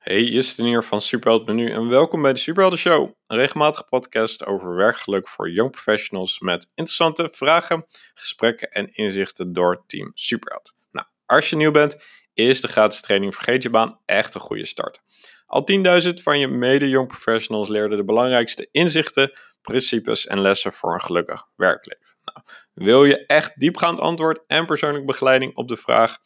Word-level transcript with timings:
Hey, 0.00 0.22
Justin 0.22 0.64
hier 0.64 0.82
van 0.82 1.00
Superheld 1.00 1.46
Menu 1.46 1.70
en 1.70 1.88
welkom 1.88 2.22
bij 2.22 2.32
de 2.32 2.38
Superhelden 2.38 2.78
Show. 2.78 3.12
Een 3.26 3.36
regelmatige 3.36 3.84
podcast 3.84 4.46
over 4.46 4.74
werkgeluk 4.74 5.28
voor 5.28 5.50
young 5.50 5.70
professionals 5.70 6.38
met 6.38 6.62
interessante 6.74 7.28
vragen, 7.32 7.86
gesprekken 8.14 8.70
en 8.70 8.94
inzichten 8.94 9.52
door 9.52 9.82
Team 9.86 10.10
Superheld. 10.14 10.74
Nou, 10.90 11.06
als 11.26 11.50
je 11.50 11.56
nieuw 11.56 11.70
bent, 11.70 12.02
is 12.34 12.60
de 12.60 12.68
gratis 12.68 13.00
training 13.00 13.34
Vergeet 13.34 13.62
je 13.62 13.70
baan 13.70 14.00
echt 14.04 14.34
een 14.34 14.40
goede 14.40 14.66
start. 14.66 15.00
Al 15.46 15.66
10.000 16.02 16.08
van 16.22 16.38
je 16.38 16.48
mede-young 16.48 17.08
professionals 17.08 17.68
leerden 17.68 17.98
de 17.98 18.04
belangrijkste 18.04 18.68
inzichten, 18.70 19.32
principes 19.62 20.26
en 20.26 20.40
lessen 20.40 20.72
voor 20.72 20.94
een 20.94 21.02
gelukkig 21.02 21.46
werkleven. 21.56 22.06
Nou, 22.24 22.46
wil 22.74 23.04
je 23.04 23.26
echt 23.26 23.60
diepgaand 23.60 23.98
antwoord 23.98 24.46
en 24.46 24.66
persoonlijke 24.66 25.06
begeleiding 25.06 25.56
op 25.56 25.68
de 25.68 25.76
vraag 25.76 26.18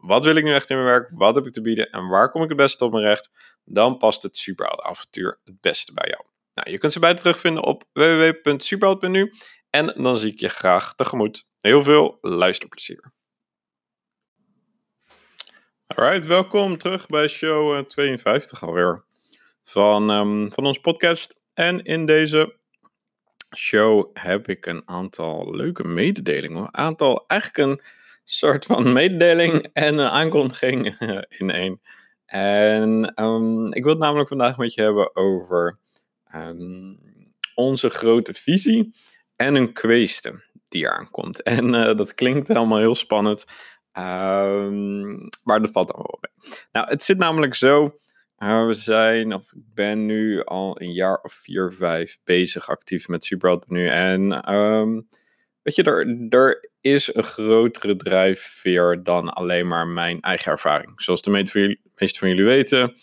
wat 0.00 0.24
wil 0.24 0.36
ik 0.36 0.44
nu 0.44 0.52
echt 0.52 0.70
in 0.70 0.76
mijn 0.76 0.88
werk? 0.88 1.10
Wat 1.14 1.34
heb 1.34 1.46
ik 1.46 1.52
te 1.52 1.60
bieden? 1.60 1.90
En 1.90 2.08
waar 2.08 2.30
kom 2.30 2.42
ik 2.42 2.48
het 2.48 2.56
beste 2.56 2.84
op 2.84 2.92
mijn 2.92 3.04
recht? 3.04 3.30
Dan 3.64 3.96
past 3.96 4.22
het 4.22 4.54
avontuur 4.58 5.40
het 5.44 5.60
beste 5.60 5.92
bij 5.92 6.08
jou. 6.08 6.24
Nou, 6.54 6.70
je 6.70 6.78
kunt 6.78 6.92
ze 6.92 6.98
beide 6.98 7.20
terugvinden 7.20 7.62
op 7.62 7.84
www.superheld.nu. 7.92 9.32
En 9.70 9.94
dan 10.02 10.18
zie 10.18 10.32
ik 10.32 10.40
je 10.40 10.48
graag 10.48 10.94
tegemoet. 10.94 11.46
Heel 11.58 11.82
veel 11.82 12.18
luisterplezier. 12.20 13.12
Alright, 15.86 16.26
welkom 16.26 16.78
terug 16.78 17.06
bij 17.06 17.28
show 17.28 17.84
52 17.86 18.62
eh, 18.62 18.68
alweer 18.68 19.04
van, 19.62 20.10
um, 20.10 20.52
van 20.52 20.66
ons 20.66 20.78
podcast. 20.78 21.40
En 21.54 21.84
in 21.84 22.06
deze 22.06 22.56
show 23.56 24.10
heb 24.12 24.48
ik 24.48 24.66
een 24.66 24.82
aantal 24.84 25.54
leuke 25.54 25.86
mededelingen. 25.86 26.62
Een 26.62 26.76
aantal, 26.76 27.24
eigenlijk 27.26 27.70
een 27.70 27.80
soort 28.24 28.64
van 28.64 28.92
mededeling 28.92 29.68
en 29.72 29.98
een 29.98 30.10
aankondiging 30.10 30.98
in 31.38 31.50
één. 31.50 31.80
En 32.26 33.12
um, 33.22 33.72
ik 33.72 33.82
wil 33.82 33.92
het 33.92 34.02
namelijk 34.02 34.28
vandaag 34.28 34.56
met 34.56 34.74
je 34.74 34.82
hebben 34.82 35.16
over 35.16 35.78
um, 36.34 36.98
onze 37.54 37.88
grote 37.88 38.34
visie 38.34 38.94
en 39.36 39.54
een 39.54 39.72
kwestie 39.72 40.32
die 40.68 40.84
eraan 40.84 41.10
komt. 41.10 41.42
En 41.56 41.74
uh, 41.74 41.96
dat 41.96 42.14
klinkt 42.14 42.50
allemaal 42.50 42.78
heel 42.78 42.94
spannend, 42.94 43.44
um, 43.98 45.28
maar 45.44 45.60
dat 45.60 45.70
valt 45.70 45.92
allemaal 45.92 46.18
wel 46.20 46.30
mee. 46.30 46.58
Nou, 46.72 46.88
het 46.88 47.02
zit 47.02 47.18
namelijk 47.18 47.54
zo. 47.54 47.98
Uh, 48.38 48.66
we 48.66 48.72
zijn, 48.72 49.34
of 49.34 49.52
ik 49.52 49.74
ben 49.74 50.06
nu 50.06 50.44
al 50.44 50.80
een 50.80 50.92
jaar 50.92 51.20
of 51.22 51.32
vier, 51.32 51.72
vijf 51.72 52.18
bezig 52.24 52.68
actief 52.68 53.08
met 53.08 53.24
Superheld 53.24 53.70
nu. 53.70 53.88
En 53.88 54.28
weet 55.62 55.74
je, 55.74 55.82
er, 55.82 56.28
er 56.28 56.70
is 56.80 57.14
een 57.14 57.22
grotere 57.22 57.96
drijfveer 57.96 59.02
dan 59.02 59.28
alleen 59.28 59.68
maar 59.68 59.86
mijn 59.86 60.20
eigen 60.20 60.52
ervaring. 60.52 61.02
Zoals 61.02 61.22
de 61.22 61.30
meeste 61.30 62.18
van 62.18 62.28
jullie 62.28 62.44
weten, 62.44 62.94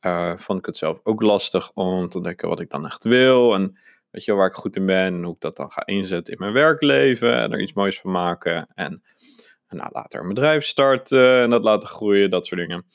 uh, 0.00 0.36
vond 0.36 0.58
ik 0.58 0.66
het 0.66 0.76
zelf 0.76 1.00
ook 1.02 1.22
lastig 1.22 1.72
om 1.72 2.08
te 2.08 2.16
ontdekken 2.16 2.48
wat 2.48 2.60
ik 2.60 2.70
dan 2.70 2.86
echt 2.86 3.04
wil. 3.04 3.54
En 3.54 3.78
weet 4.10 4.24
je 4.24 4.32
waar 4.32 4.46
ik 4.46 4.54
goed 4.54 4.76
in 4.76 4.86
ben 4.86 5.14
en 5.14 5.22
hoe 5.22 5.34
ik 5.34 5.40
dat 5.40 5.56
dan 5.56 5.70
ga 5.70 5.86
inzetten 5.86 6.32
in 6.32 6.38
mijn 6.40 6.52
werkleven 6.52 7.36
en 7.36 7.52
er 7.52 7.60
iets 7.60 7.72
moois 7.72 8.00
van 8.00 8.10
maken. 8.10 8.68
En, 8.74 9.02
nou, 9.68 9.90
later 9.92 10.20
een 10.20 10.28
bedrijf 10.28 10.64
starten 10.64 11.38
en 11.38 11.50
dat 11.50 11.64
laten 11.64 11.88
groeien, 11.88 12.30
dat 12.30 12.46
soort 12.46 12.60
dingen. 12.60 12.86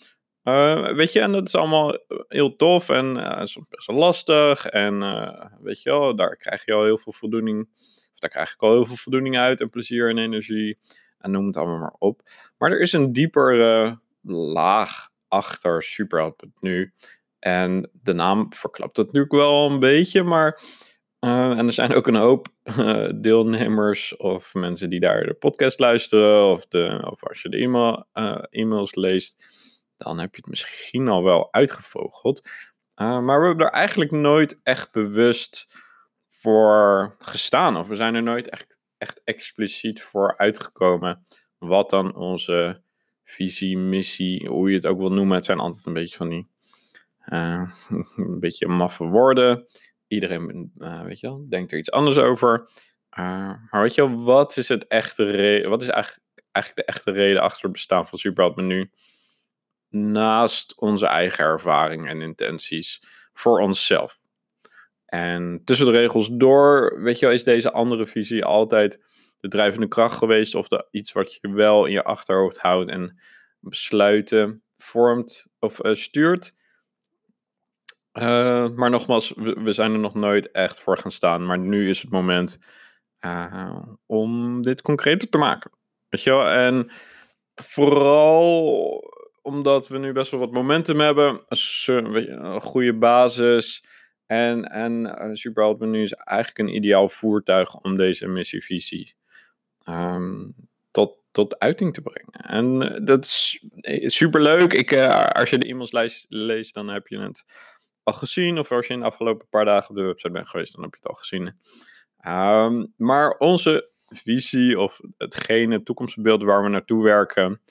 Uh, 0.44 0.94
weet 0.94 1.14
je, 1.14 1.20
en 1.20 1.32
dat 1.32 1.48
is 1.48 1.56
allemaal 1.56 1.98
heel 2.28 2.56
tof 2.56 2.90
en 2.90 3.18
uh, 3.18 3.42
is 3.42 3.58
best 3.70 3.88
wel 3.88 3.96
lastig. 3.96 4.66
En 4.66 5.00
weet 5.62 5.82
je 5.82 5.90
wel, 5.90 6.16
daar 6.16 6.36
krijg 6.38 6.66
je 6.66 6.74
al 6.74 6.84
heel 6.84 6.98
veel 6.98 7.14
voldoening 7.14 7.70
daar 8.20 8.30
krijg 8.30 8.54
ik 8.54 8.62
al 8.62 8.72
heel 8.72 8.86
veel 8.86 8.96
voldoening 8.96 9.38
uit 9.38 9.62
en 9.62 9.70
plezier 9.70 10.10
en 10.10 10.18
energie. 10.18 10.78
En 11.18 11.32
noem 11.32 11.46
het 11.46 11.58
allemaal 11.58 11.80
maar 11.80 11.96
op. 11.98 12.22
Maar 12.58 12.72
er 12.72 12.80
is 12.80 12.94
een 12.94 13.12
diepere 13.12 14.00
laag 14.54 15.10
achter 15.28 15.84
Superhelp 15.84 16.44
nu. 16.60 16.94
En 17.40 17.90
de 17.94 18.14
naam 18.14 18.54
verklapt 18.54 18.98
het 18.98 19.06
natuurlijk 19.06 19.34
wel 19.34 19.70
een 19.70 19.80
beetje, 19.80 20.24
maar. 20.24 20.62
Uh, 21.26 21.58
en 21.58 21.68
er 21.68 21.74
zijn 21.74 21.94
ook 21.94 22.08
een 22.08 22.16
hoop 22.16 22.48
uh, 22.64 23.10
deelnemers 23.16 24.18
of 24.18 24.54
mensen 24.54 24.90
die 24.90 25.00
daar 25.00 25.26
de 25.26 25.34
podcast 25.34 25.80
luisteren, 25.80 26.50
of, 26.52 26.68
de, 26.68 27.08
of 27.10 27.28
als 27.28 27.42
je 27.42 27.50
de 27.50 27.58
e-mail, 27.58 28.06
uh, 28.14 28.44
e-mails 28.50 28.96
leest, 28.96 29.46
dan 29.98 30.20
heb 30.20 30.36
je 30.36 30.42
het 30.42 30.50
misschien 30.50 31.08
al 31.08 31.24
wel 31.24 31.54
uitgevogeld. 31.54 32.42
maar 32.96 33.42
we 33.42 33.48
hebben 33.48 33.66
er 33.66 33.72
eigenlijk 33.72 34.12
nooit 34.12 34.60
echt 34.64 34.92
bewust 34.92 35.80
voor 36.40 37.16
gestaan. 37.20 37.78
Of 37.78 37.88
we 37.88 37.96
zijn 37.96 38.16
er 38.16 38.24
nooit 38.24 38.50
echt, 38.50 38.78
echt 38.98 39.22
expliciet 39.24 40.04
voor 40.04 40.38
uitgekomen. 40.38 41.26
Wat 41.58 41.90
dan 41.90 42.16
onze 42.16 42.82
visie, 43.24 43.78
missie, 43.78 44.48
hoe 44.48 44.70
je 44.70 44.76
het 44.76 44.86
ook 44.86 44.98
wil 44.98 45.12
noemen. 45.12 45.36
Het 45.36 45.46
zijn 45.46 45.60
altijd 45.60 45.86
een 45.86 45.94
beetje 45.94 46.16
van 46.16 46.30
die. 46.30 46.48
Uh, 47.26 47.72
een 48.16 48.40
beetje 48.40 48.68
maffe 48.68 49.04
woorden. 49.04 49.66
Iedereen, 50.08 50.72
uh, 50.78 51.02
weet 51.02 51.20
je 51.20 51.28
wel, 51.28 51.46
denkt 51.50 51.72
er 51.72 51.78
iets 51.78 51.92
anders 51.92 52.18
over. 52.18 52.70
Uh, 53.20 53.54
maar 53.72 53.82
weet 53.82 53.96
je 53.96 54.16
wat 54.16 54.58
is 54.58 54.68
het 54.68 54.88
echte? 54.88 55.66
Wat 55.68 55.82
is 55.82 55.90
eigenlijk, 55.90 56.24
eigenlijk 56.52 56.88
de 56.88 56.94
echte 56.94 57.12
reden 57.12 57.42
achter 57.42 57.64
het 57.64 57.72
bestaan 57.72 58.08
van 58.08 58.18
Superheld 58.18 58.56
Menu? 58.56 58.92
Naast 59.90 60.80
onze 60.80 61.08
eigen 61.08 61.44
ervaring 61.44 62.08
en 62.08 62.22
intenties 62.22 63.04
voor 63.34 63.60
onszelf. 63.60 64.19
En 65.10 65.62
tussen 65.64 65.86
de 65.86 65.92
regels 65.92 66.30
door, 66.32 67.02
weet 67.02 67.20
je 67.20 67.26
wel, 67.26 67.36
is 67.36 67.44
deze 67.44 67.72
andere 67.72 68.06
visie 68.06 68.46
altijd 68.46 69.00
de 69.40 69.48
drijvende 69.48 69.88
kracht 69.88 70.18
geweest. 70.18 70.56
Of 70.56 70.68
de, 70.68 70.88
iets 70.92 71.12
wat 71.12 71.34
je 71.34 71.54
wel 71.54 71.86
in 71.86 71.92
je 71.92 72.04
achterhoofd 72.04 72.58
houdt 72.58 72.90
en 72.90 73.20
besluiten 73.60 74.64
vormt 74.78 75.46
of 75.60 75.86
uh, 75.86 75.94
stuurt. 75.94 76.56
Uh, 78.14 78.70
maar 78.70 78.90
nogmaals, 78.90 79.34
we, 79.36 79.72
zijn 79.72 79.94
er 79.94 80.00
nog 80.00 80.14
nooit 80.14 80.52
echt 80.52 80.80
voor 80.80 80.98
gaan 80.98 81.12
staan. 81.12 81.46
Maar 81.46 81.60
nu 81.60 81.90
is 81.90 82.02
het 82.02 82.12
moment 82.12 82.60
uh, 83.26 83.84
om 84.06 84.62
dit 84.62 84.82
concreter 84.82 85.30
te 85.30 85.38
maken. 85.38 85.72
Weet 86.10 86.24
je 86.24 86.30
wel? 86.30 86.48
En 86.48 86.92
vooral 87.56 89.04
omdat 89.42 89.88
we 89.88 89.98
nu 89.98 90.12
best 90.12 90.32
wel 90.32 90.40
wat 90.40 90.52
momentum 90.52 91.00
hebben. 91.00 91.42
Een 91.48 92.62
goede 92.62 92.94
basis 92.94 93.84
en, 94.30 94.72
en 94.72 95.06
uh, 95.86 96.02
is 96.02 96.14
eigenlijk 96.14 96.58
een 96.58 96.76
ideaal 96.76 97.10
voertuig 97.10 97.76
om 97.76 97.98
deze 97.98 98.28
missievisie 98.28 99.16
um, 99.86 100.56
tot, 100.92 101.18
tot 101.32 101.60
uiting 101.60 101.94
te 101.94 102.02
brengen. 102.02 102.32
En 102.32 102.94
uh, 102.94 103.06
dat 103.06 103.24
is 103.24 103.66
eh, 103.76 104.10
superleuk. 104.10 104.74
Ik, 104.74 104.94
als 105.32 105.50
je 105.50 105.58
de 105.58 105.68
e-mails 105.68 106.26
leest, 106.28 106.74
dan 106.74 106.88
heb 106.88 107.08
je 107.08 107.20
het 107.20 107.44
al 108.04 108.14
gezien. 108.14 108.60
Of 108.60 108.72
als 108.72 108.88
je 108.88 108.94
in 108.94 109.00
de 109.00 109.06
afgelopen 109.06 109.48
paar 109.50 109.66
dagen 109.66 109.90
op 109.90 109.96
de 109.96 110.02
website 110.02 110.34
bent 110.34 110.50
geweest, 110.50 110.74
dan 110.74 110.84
heb 110.84 110.92
je 110.92 111.00
het 111.02 111.10
al 111.10 111.18
gezien. 111.18 111.56
Um, 112.28 112.94
maar 112.98 113.38
onze 113.38 113.92
visie 114.08 114.80
of 114.80 115.00
hetgene 115.18 115.84
toekomstbeeld 115.84 116.44
waar 116.44 116.64
we 116.64 116.70
naartoe 116.70 117.04
werken, 117.04 117.62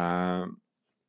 uh, 0.00 0.46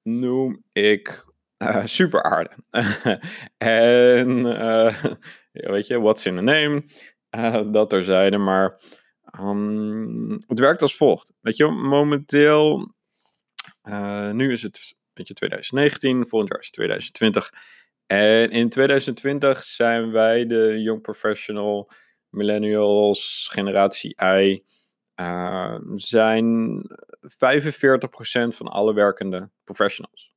noem 0.01 0.63
ik 0.71 1.28
uh, 1.63 1.85
super 1.85 2.23
aarde. 2.23 2.51
en 3.57 4.37
uh, 4.45 4.95
weet 5.51 5.87
je, 5.87 5.99
what's 5.99 6.25
in 6.25 6.35
the 6.35 6.41
name? 6.41 6.83
Uh, 7.37 7.71
dat 7.71 7.93
er 7.93 8.03
zeiden, 8.03 8.43
maar 8.43 8.81
um, 9.39 10.31
het 10.47 10.59
werkt 10.59 10.81
als 10.81 10.95
volgt. 10.95 11.33
Weet 11.41 11.57
je, 11.57 11.67
momenteel, 11.67 12.93
nu 14.31 14.51
is 14.51 14.61
het 14.61 14.97
weet 15.13 15.27
je, 15.27 15.33
2019, 15.33 16.27
volgend 16.27 16.51
jaar 16.51 16.59
is 16.59 16.65
het 16.65 16.75
2020. 16.75 17.53
En 18.05 18.49
in 18.51 18.69
2020 18.69 19.63
zijn 19.63 20.11
wij 20.11 20.45
de 20.45 20.81
young 20.81 21.01
professional, 21.01 21.91
millennials, 22.29 23.49
generatie 23.51 24.15
I, 24.23 24.63
zijn 25.95 26.81
45% 27.21 27.27
van 28.47 28.67
alle 28.67 28.93
werkende 28.93 29.49
professionals. 29.63 30.33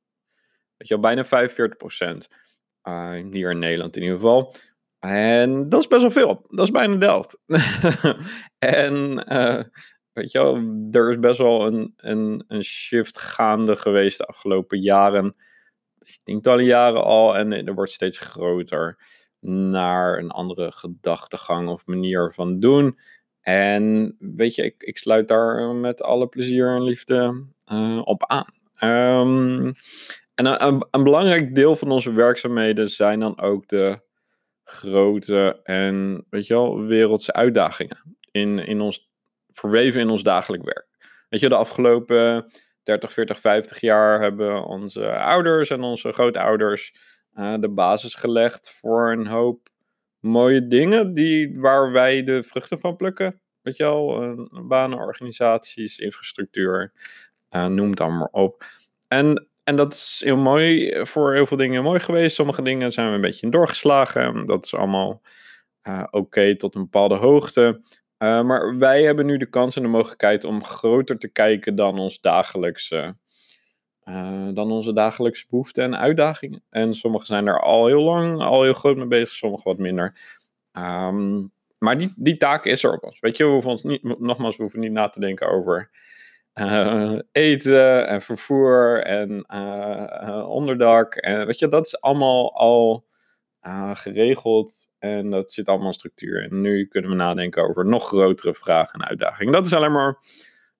Weet 0.83 0.91
je 0.91 0.99
bijna 0.99 1.25
45 1.25 1.77
procent. 1.77 2.29
Uh, 2.83 3.11
hier 3.31 3.51
in 3.51 3.59
Nederland 3.59 3.95
in 3.95 4.01
ieder 4.01 4.17
geval. 4.17 4.55
En 4.99 5.69
dat 5.69 5.79
is 5.79 5.87
best 5.87 6.01
wel 6.01 6.11
veel. 6.11 6.45
Dat 6.49 6.65
is 6.65 6.71
bijna 6.71 6.95
de 6.95 7.05
helft. 7.05 7.39
en 8.57 9.25
uh, 9.33 9.63
weet 10.13 10.31
je 10.31 10.39
wel, 10.39 10.55
er 10.91 11.09
is 11.09 11.19
best 11.19 11.37
wel 11.37 11.65
een, 11.65 11.93
een, 11.97 12.43
een 12.47 12.63
shift 12.63 13.19
gaande 13.19 13.75
geweest 13.75 14.17
de 14.17 14.25
afgelopen 14.25 14.79
jaren. 14.79 15.35
Tientallen 16.23 16.65
jaren 16.65 17.03
al. 17.03 17.37
En 17.37 17.51
er 17.51 17.73
wordt 17.73 17.91
steeds 17.91 18.17
groter 18.17 18.97
naar 19.39 20.17
een 20.17 20.31
andere 20.31 20.71
gedachtegang 20.71 21.69
of 21.69 21.85
manier 21.85 22.31
van 22.33 22.59
doen. 22.59 22.99
En 23.41 24.15
weet 24.19 24.55
je, 24.55 24.63
ik, 24.63 24.83
ik 24.83 24.97
sluit 24.97 25.27
daar 25.27 25.75
met 25.75 26.01
alle 26.01 26.27
plezier 26.27 26.75
en 26.75 26.83
liefde 26.83 27.45
uh, 27.71 28.01
op 28.03 28.25
aan. 28.25 28.61
Um, 28.83 29.73
en 30.35 30.45
een, 30.45 30.85
een, 30.91 31.03
belangrijk 31.03 31.55
deel 31.55 31.75
van 31.75 31.91
onze 31.91 32.13
werkzaamheden 32.13 32.89
zijn 32.89 33.19
dan 33.19 33.39
ook 33.39 33.67
de 33.67 33.99
grote 34.63 35.59
en, 35.63 36.25
weet 36.29 36.47
je 36.47 36.53
wel, 36.53 36.79
wereldse 36.79 37.33
uitdagingen 37.33 38.17
in, 38.31 38.59
in 38.59 38.81
ons, 38.81 39.11
verweven 39.51 40.01
in 40.01 40.09
ons 40.09 40.23
dagelijk 40.23 40.63
werk. 40.63 40.87
Weet 41.29 41.39
je, 41.39 41.49
de 41.49 41.55
afgelopen 41.55 42.51
30, 42.83 43.13
40, 43.13 43.39
50 43.39 43.79
jaar 43.79 44.21
hebben 44.21 44.65
onze 44.65 45.11
ouders 45.11 45.69
en 45.69 45.81
onze 45.81 46.11
grootouders 46.11 46.95
uh, 47.35 47.55
de 47.59 47.69
basis 47.69 48.15
gelegd 48.15 48.69
voor 48.69 49.11
een 49.11 49.27
hoop 49.27 49.69
mooie 50.19 50.67
dingen 50.67 51.13
die, 51.13 51.59
waar 51.59 51.91
wij 51.91 52.23
de 52.23 52.43
vruchten 52.43 52.79
van 52.79 52.95
plukken. 52.95 53.41
Weet 53.61 53.77
je 53.77 53.83
wel, 53.83 54.23
uh, 54.23 54.67
banen, 54.67 54.97
organisaties, 54.97 55.99
infrastructuur, 55.99 56.93
uh, 57.51 57.65
noem 57.65 57.89
het 57.89 58.01
allemaal 58.01 58.29
op. 58.31 58.65
En, 59.07 59.47
en 59.63 59.75
dat 59.75 59.93
is 59.93 60.21
heel 60.25 60.37
mooi, 60.37 60.99
voor 61.05 61.33
heel 61.33 61.45
veel 61.45 61.57
dingen 61.57 61.83
mooi 61.83 61.99
geweest. 61.99 62.35
Sommige 62.35 62.61
dingen 62.61 62.91
zijn 62.91 63.09
we 63.09 63.15
een 63.15 63.21
beetje 63.21 63.49
doorgeslagen. 63.49 64.45
Dat 64.45 64.65
is 64.65 64.75
allemaal 64.75 65.21
oké 66.11 66.55
tot 66.55 66.75
een 66.75 66.81
bepaalde 66.81 67.15
hoogte. 67.15 67.81
maar 68.17 68.77
wij 68.77 69.03
hebben 69.03 69.25
nu 69.25 69.37
de 69.37 69.49
kans 69.49 69.75
en 69.75 69.81
de 69.81 69.87
mogelijkheid 69.87 70.43
om 70.43 70.63
groter 70.63 71.17
te 71.17 71.27
kijken 71.27 71.75
dan 71.75 71.99
ons 71.99 72.21
dagelijkse 72.21 73.15
dan 74.53 74.71
onze 74.71 74.93
dagelijkse 74.93 75.45
behoeften 75.49 75.83
en 75.83 75.97
uitdagingen. 75.97 76.63
En 76.69 76.93
sommige 76.93 77.25
zijn 77.25 77.47
er 77.47 77.61
al 77.61 77.87
heel 77.87 78.01
lang, 78.01 78.41
al 78.41 78.63
heel 78.63 78.73
groot 78.73 78.97
mee 78.97 79.07
bezig, 79.07 79.33
sommige 79.33 79.63
wat 79.63 79.77
minder. 79.77 80.17
Um, 80.73 81.51
maar 81.77 81.97
die, 81.97 82.13
die 82.15 82.37
taak 82.37 82.65
is 82.65 82.83
er 82.83 82.93
op 82.93 83.03
ons. 83.03 83.19
Weet 83.19 83.37
je, 83.37 83.43
we 83.43 83.51
hoeven 83.51 83.69
ons 83.69 83.83
niet, 83.83 84.19
nogmaals, 84.19 84.55
we 84.55 84.61
hoeven 84.61 84.79
niet 84.79 84.91
na 84.91 85.09
te 85.09 85.19
denken 85.19 85.47
over 85.49 85.89
uh, 86.59 87.19
eten 87.31 88.07
en 88.07 88.21
vervoer 88.21 89.03
en 89.03 89.45
uh, 89.53 90.49
onderdak. 90.49 91.15
En 91.15 91.45
weet 91.45 91.59
je, 91.59 91.67
dat 91.67 91.85
is 91.85 92.01
allemaal 92.01 92.55
al 92.55 93.11
geregeld 93.93 94.91
en 94.99 95.29
dat 95.29 95.51
zit 95.51 95.67
allemaal 95.67 95.87
in 95.87 95.93
structuur. 95.93 96.43
En 96.43 96.61
nu 96.61 96.87
kunnen 96.87 97.09
we 97.09 97.15
nadenken 97.15 97.63
over 97.63 97.85
nog 97.85 98.07
grotere 98.07 98.53
vragen 98.53 98.99
en 98.99 99.07
uitdagingen. 99.07 99.53
Dat 99.53 99.65
is 99.65 99.73
alleen 99.73 99.91
maar 99.91 100.17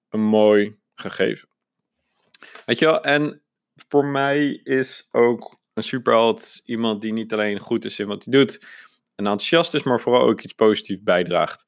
een 0.08 0.24
mooi 0.24 0.78
gegeven. 0.94 1.48
Weet 2.66 2.78
je 2.78 2.84
wel, 2.84 3.02
en 3.02 3.42
voor 3.88 4.04
mij 4.04 4.60
is 4.62 5.08
ook 5.10 5.60
een 5.74 5.82
superheld 5.82 6.60
iemand 6.64 7.02
die 7.02 7.12
niet 7.12 7.32
alleen 7.32 7.58
goed 7.58 7.84
is 7.84 7.98
in 7.98 8.06
wat 8.06 8.24
hij 8.24 8.32
doet 8.32 8.58
en 9.14 9.26
enthousiast 9.26 9.74
is, 9.74 9.82
maar 9.82 10.00
vooral 10.00 10.22
ook 10.22 10.40
iets 10.40 10.52
positiefs 10.52 11.02
bijdraagt 11.02 11.64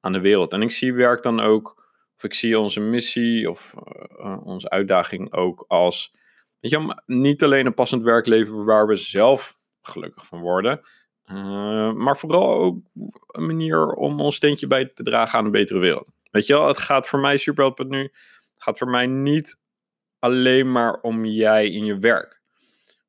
aan 0.00 0.12
de 0.12 0.20
wereld. 0.20 0.52
En 0.52 0.62
ik 0.62 0.70
zie 0.70 0.94
werk 0.94 1.22
dan 1.22 1.40
ook, 1.40 1.75
of 2.16 2.24
ik 2.24 2.34
zie 2.34 2.58
onze 2.58 2.80
missie 2.80 3.50
of 3.50 3.74
uh, 4.18 4.46
onze 4.46 4.70
uitdaging 4.70 5.32
ook 5.32 5.64
als, 5.68 6.14
weet 6.60 6.70
je 6.70 7.02
niet 7.06 7.42
alleen 7.42 7.66
een 7.66 7.74
passend 7.74 8.02
werk 8.02 8.26
leveren 8.26 8.64
waar 8.64 8.86
we 8.86 8.96
zelf 8.96 9.58
gelukkig 9.80 10.26
van 10.26 10.40
worden, 10.40 10.80
uh, 11.26 11.92
maar 11.92 12.18
vooral 12.18 12.54
ook 12.54 12.78
een 13.26 13.46
manier 13.46 13.92
om 13.92 14.20
ons 14.20 14.36
steentje 14.36 14.66
bij 14.66 14.86
te 14.94 15.02
dragen 15.02 15.38
aan 15.38 15.44
een 15.44 15.50
betere 15.50 15.78
wereld. 15.78 16.10
Weet 16.30 16.46
je 16.46 16.52
wel, 16.52 16.68
het 16.68 16.78
gaat 16.78 17.08
voor 17.08 17.20
mij, 17.20 17.40
nu, 17.76 18.02
het 18.02 18.62
gaat 18.62 18.78
voor 18.78 18.90
mij 18.90 19.06
niet 19.06 19.58
alleen 20.18 20.72
maar 20.72 21.00
om 21.00 21.24
jij 21.24 21.70
in 21.70 21.84
je 21.84 21.98
werk. 21.98 22.40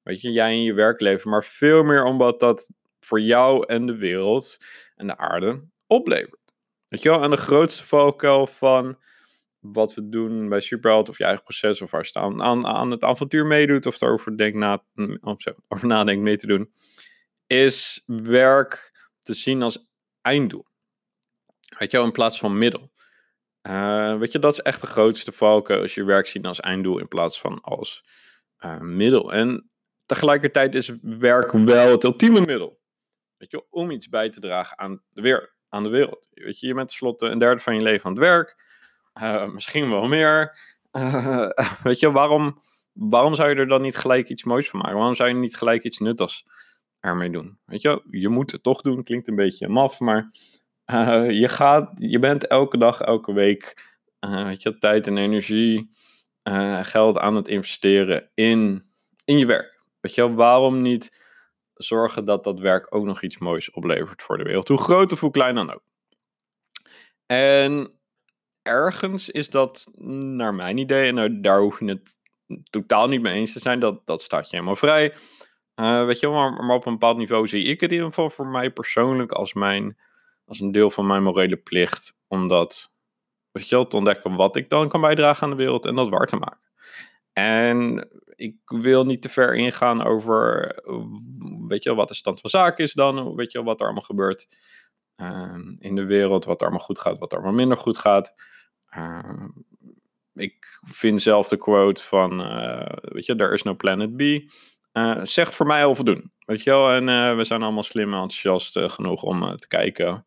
Weet 0.03 0.21
je, 0.21 0.31
jij 0.31 0.53
in 0.53 0.63
je 0.63 0.73
werkleven, 0.73 1.29
maar 1.29 1.43
veel 1.43 1.83
meer 1.83 2.03
omdat 2.03 2.39
dat 2.39 2.69
voor 2.99 3.21
jou 3.21 3.65
en 3.65 3.85
de 3.85 3.97
wereld 3.97 4.57
en 4.95 5.07
de 5.07 5.17
aarde 5.17 5.63
oplevert. 5.87 6.46
Weet 6.87 7.01
je 7.01 7.09
wel, 7.09 7.23
en 7.23 7.29
de 7.29 7.37
grootste 7.37 7.83
valkuil 7.83 8.47
van 8.47 8.97
wat 9.59 9.93
we 9.93 10.09
doen 10.09 10.49
bij 10.49 10.59
Superheld 10.59 11.09
of 11.09 11.17
je 11.17 11.23
eigen 11.23 11.43
proces 11.43 11.81
of 11.81 11.93
als 11.93 12.09
je 12.09 12.19
aan, 12.19 12.65
aan, 12.65 12.91
het 12.91 13.03
avontuur 13.03 13.45
meedoet 13.45 13.85
of 13.85 14.01
erover 14.01 14.37
denkt 14.37 14.57
na, 14.57 14.83
of 15.21 15.41
zo, 15.41 15.53
over 15.67 15.87
nadenkt 15.87 16.23
mee 16.23 16.37
te 16.37 16.47
doen, 16.47 16.71
is 17.47 18.03
werk 18.05 18.91
te 19.21 19.33
zien 19.33 19.61
als 19.61 19.87
einddoel. 20.21 20.65
Weet 21.77 21.91
je 21.91 21.97
wel, 21.97 22.05
in 22.05 22.11
plaats 22.11 22.39
van 22.39 22.57
middel. 22.57 22.91
Uh, 23.63 24.17
weet 24.17 24.31
je, 24.31 24.39
dat 24.39 24.51
is 24.51 24.59
echt 24.59 24.81
de 24.81 24.87
grootste 24.87 25.31
valken 25.31 25.81
als 25.81 25.93
je 25.93 26.03
werk 26.03 26.27
ziet 26.27 26.45
als 26.45 26.59
einddoel 26.59 26.99
in 26.99 27.07
plaats 27.07 27.39
van 27.39 27.61
als 27.61 28.03
uh, 28.59 28.79
middel. 28.79 29.33
En 29.33 29.69
tegelijkertijd 30.05 30.75
is 30.75 30.91
werk 31.01 31.51
wel 31.51 31.91
het 31.91 32.03
ultieme 32.03 32.39
middel. 32.39 32.79
Weet 33.37 33.51
je, 33.51 33.65
om 33.69 33.91
iets 33.91 34.09
bij 34.09 34.29
te 34.29 34.39
dragen 34.39 34.77
aan 34.77 35.03
de, 35.09 35.21
weer, 35.21 35.56
aan 35.69 35.83
de 35.83 35.89
wereld. 35.89 36.27
Weet 36.33 36.59
je, 36.59 36.67
je 36.67 36.73
bent 36.73 36.87
tenslotte 36.87 37.25
een 37.25 37.39
derde 37.39 37.61
van 37.61 37.75
je 37.75 37.81
leven 37.81 38.05
aan 38.05 38.11
het 38.11 38.21
werk. 38.21 38.55
Uh, 39.21 39.47
misschien 39.47 39.89
wel 39.89 40.07
meer. 40.07 40.57
weet 41.83 41.99
je, 41.99 42.11
waarom, 42.11 42.61
waarom 42.93 43.35
zou 43.35 43.49
je 43.49 43.55
er 43.55 43.67
dan 43.67 43.81
niet 43.81 43.97
gelijk 43.97 44.29
iets 44.29 44.43
moois 44.43 44.69
van 44.69 44.79
maken? 44.79 44.97
Waarom 44.97 45.15
zou 45.15 45.29
je 45.29 45.35
niet 45.35 45.57
gelijk 45.57 45.83
iets 45.83 45.99
nuttigs 45.99 46.45
ermee 46.99 47.29
doen? 47.29 47.57
Weet 47.65 47.81
je, 47.81 48.01
je 48.09 48.29
moet 48.29 48.51
het 48.51 48.63
toch 48.63 48.81
doen. 48.81 49.03
Klinkt 49.03 49.27
een 49.27 49.35
beetje 49.35 49.67
maf, 49.67 49.99
maar 49.99 50.29
uh, 50.91 51.29
je, 51.29 51.47
gaat, 51.47 51.91
je 51.95 52.19
bent 52.19 52.47
elke 52.47 52.77
dag, 52.77 53.01
elke 53.01 53.33
week, 53.33 53.85
weet 54.19 54.61
je, 54.61 54.77
tijd 54.77 55.07
en 55.07 55.17
energie, 55.17 55.89
geld 56.81 57.17
aan 57.17 57.35
het 57.35 57.47
investeren 57.47 58.29
in, 58.33 58.85
in 59.25 59.37
je 59.37 59.45
werk. 59.45 59.77
Weet 59.99 60.15
je, 60.15 60.33
waarom 60.33 60.81
niet 60.81 61.26
zorgen 61.77 62.25
dat 62.25 62.43
dat 62.43 62.59
werk 62.59 62.95
ook 62.95 63.05
nog 63.05 63.21
iets 63.21 63.37
moois 63.37 63.71
oplevert 63.71 64.21
voor 64.21 64.37
de 64.37 64.43
wereld? 64.43 64.67
Hoe 64.67 64.77
groot 64.77 65.11
of 65.11 65.19
hoe 65.19 65.31
klein 65.31 65.55
dan 65.55 65.73
ook. 65.73 65.83
En 67.25 67.91
ergens 68.61 69.29
is 69.29 69.49
dat, 69.49 69.91
naar 69.95 70.55
mijn 70.55 70.77
idee, 70.77 71.13
en 71.13 71.41
daar 71.41 71.59
hoef 71.59 71.79
je 71.79 71.85
het 71.85 72.17
totaal 72.69 73.07
niet 73.07 73.21
mee 73.21 73.33
eens 73.33 73.53
te 73.53 73.59
zijn, 73.59 73.79
dat, 73.79 74.05
dat 74.05 74.21
staat 74.21 74.49
je 74.49 74.55
helemaal 74.55 74.75
vrij. 74.75 75.13
weet 76.05 76.19
je, 76.19 76.27
maar, 76.27 76.53
maar 76.53 76.75
op 76.75 76.85
een 76.85 76.91
bepaald 76.91 77.17
niveau 77.17 77.47
zie 77.47 77.63
ik 77.63 77.79
het 77.79 77.89
in 77.89 77.95
ieder 77.95 78.09
geval 78.09 78.29
voor 78.29 78.47
mij 78.47 78.71
persoonlijk 78.71 79.31
als 79.31 79.53
mijn 79.53 79.97
als 80.47 80.59
een 80.59 80.71
deel 80.71 80.91
van 80.91 81.07
mijn 81.07 81.23
morele 81.23 81.57
plicht 81.57 82.15
om 82.27 82.47
dat, 82.47 82.91
weet 83.51 83.69
je 83.69 83.87
te 83.87 83.95
ontdekken 83.95 84.35
wat 84.35 84.55
ik 84.55 84.69
dan 84.69 84.89
kan 84.89 85.01
bijdragen 85.01 85.43
aan 85.43 85.49
de 85.49 85.55
wereld 85.55 85.85
en 85.85 85.95
dat 85.95 86.09
waar 86.09 86.25
te 86.25 86.35
maken. 86.35 86.66
En 87.37 88.09
ik 88.35 88.55
wil 88.65 89.05
niet 89.05 89.21
te 89.21 89.29
ver 89.29 89.55
ingaan 89.55 90.03
over, 90.03 90.75
weet 91.67 91.83
je 91.83 91.89
wel, 91.89 91.97
wat 91.97 92.07
de 92.07 92.13
stand 92.13 92.39
van 92.41 92.49
zaken 92.49 92.83
is 92.83 92.93
dan, 92.93 93.35
weet 93.35 93.51
je 93.51 93.57
wel, 93.57 93.67
wat 93.67 93.79
er 93.79 93.85
allemaal 93.85 94.03
gebeurt 94.03 94.47
uh, 95.15 95.57
in 95.79 95.95
de 95.95 96.05
wereld, 96.05 96.45
wat 96.45 96.61
er 96.61 96.67
allemaal 96.67 96.85
goed 96.85 96.99
gaat, 96.99 97.19
wat 97.19 97.31
er 97.31 97.37
allemaal 97.37 97.55
minder 97.55 97.77
goed 97.77 97.97
gaat. 97.97 98.33
Uh, 98.97 99.45
ik 100.33 100.79
vind 100.85 101.21
zelf 101.21 101.47
de 101.47 101.57
quote 101.57 102.03
van, 102.03 102.41
uh, 102.41 102.91
weet 103.01 103.25
je, 103.25 103.35
there 103.35 103.53
is 103.53 103.63
no 103.63 103.75
planet 103.75 104.15
B, 104.15 104.21
uh, 104.21 105.19
zegt 105.23 105.55
voor 105.55 105.65
mij 105.65 105.85
al 105.85 105.95
voldoende. 105.95 106.29
Weet 106.45 106.63
je 106.63 106.69
wel, 106.69 106.91
en 106.91 107.37
we 107.37 107.43
zijn 107.43 107.61
allemaal 107.61 107.83
slim 107.83 108.13
en 108.13 108.19
enthousiast 108.19 108.79
genoeg 108.79 109.23
om 109.23 109.55
te 109.55 109.67
kijken 109.67 110.25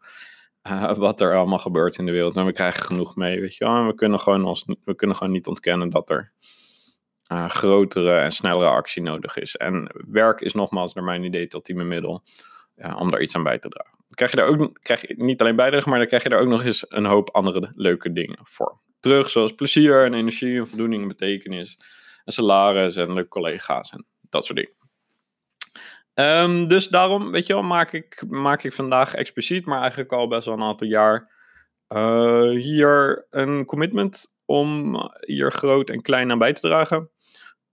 wat 0.96 1.20
er 1.20 1.36
allemaal 1.36 1.58
gebeurt 1.58 1.98
in 1.98 2.06
de 2.06 2.12
wereld. 2.12 2.36
En 2.36 2.46
we 2.46 2.52
krijgen 2.52 2.82
genoeg 2.82 3.16
mee, 3.16 3.40
weet 3.40 3.56
je 3.56 3.64
wel. 3.64 3.76
En 3.76 3.86
we 3.86 3.94
kunnen 3.94 4.20
gewoon, 4.20 4.44
ons, 4.44 4.64
we 4.84 4.94
kunnen 4.94 5.16
gewoon 5.16 5.32
niet 5.32 5.46
ontkennen 5.46 5.90
dat 5.90 6.10
er 6.10 6.32
grotere 7.48 8.18
en 8.18 8.30
snellere 8.30 8.70
actie 8.70 9.02
nodig 9.02 9.36
is. 9.36 9.56
En 9.56 9.90
werk 10.08 10.40
is 10.40 10.52
nogmaals, 10.52 10.94
naar 10.94 11.04
mijn 11.04 11.24
idee, 11.24 11.42
het 11.42 11.54
ultieme 11.54 11.84
middel 11.84 12.22
om 12.96 13.10
daar 13.10 13.20
iets 13.20 13.36
aan 13.36 13.42
bij 13.42 13.58
te 13.58 13.68
dragen. 13.68 13.94
Dan 13.98 14.14
krijg 14.14 14.30
je 14.30 14.36
daar 14.36 14.46
ook 14.46 14.78
krijg 14.82 15.08
je 15.08 15.14
niet 15.16 15.40
alleen 15.40 15.56
bijdrage, 15.56 15.88
maar 15.88 15.98
dan 15.98 16.06
krijg 16.06 16.22
je 16.22 16.28
daar 16.28 16.40
ook 16.40 16.48
nog 16.48 16.64
eens 16.64 16.84
een 16.88 17.04
hoop 17.04 17.30
andere 17.30 17.72
leuke 17.74 18.12
dingen 18.12 18.38
voor. 18.42 18.78
Terug, 19.00 19.30
zoals 19.30 19.54
plezier 19.54 20.04
en 20.04 20.14
energie 20.14 20.58
en 20.58 20.68
voldoening 20.68 21.02
en 21.02 21.08
betekenis. 21.08 21.78
En 22.24 22.32
salaris 22.32 22.96
en 22.96 23.12
leuke 23.12 23.28
collega's 23.28 23.92
en 23.92 24.06
dat 24.30 24.44
soort 24.44 24.58
dingen. 24.58 24.78
Um, 26.14 26.68
dus 26.68 26.88
daarom, 26.88 27.30
weet 27.30 27.46
je 27.46 27.52
wel, 27.52 27.62
maak 27.62 27.92
ik, 27.92 28.22
maak 28.28 28.62
ik 28.62 28.72
vandaag 28.72 29.14
expliciet, 29.14 29.66
maar 29.66 29.80
eigenlijk 29.80 30.12
al 30.12 30.28
best 30.28 30.44
wel 30.44 30.54
een 30.54 30.62
aantal 30.62 30.86
jaar, 30.86 31.30
uh, 31.88 32.50
hier 32.50 33.26
een 33.30 33.64
commitment 33.64 34.38
om 34.50 34.96
hier 35.20 35.52
groot 35.52 35.90
en 35.90 36.02
klein 36.02 36.30
aan 36.30 36.38
bij 36.38 36.52
te 36.52 36.60
dragen. 36.60 37.10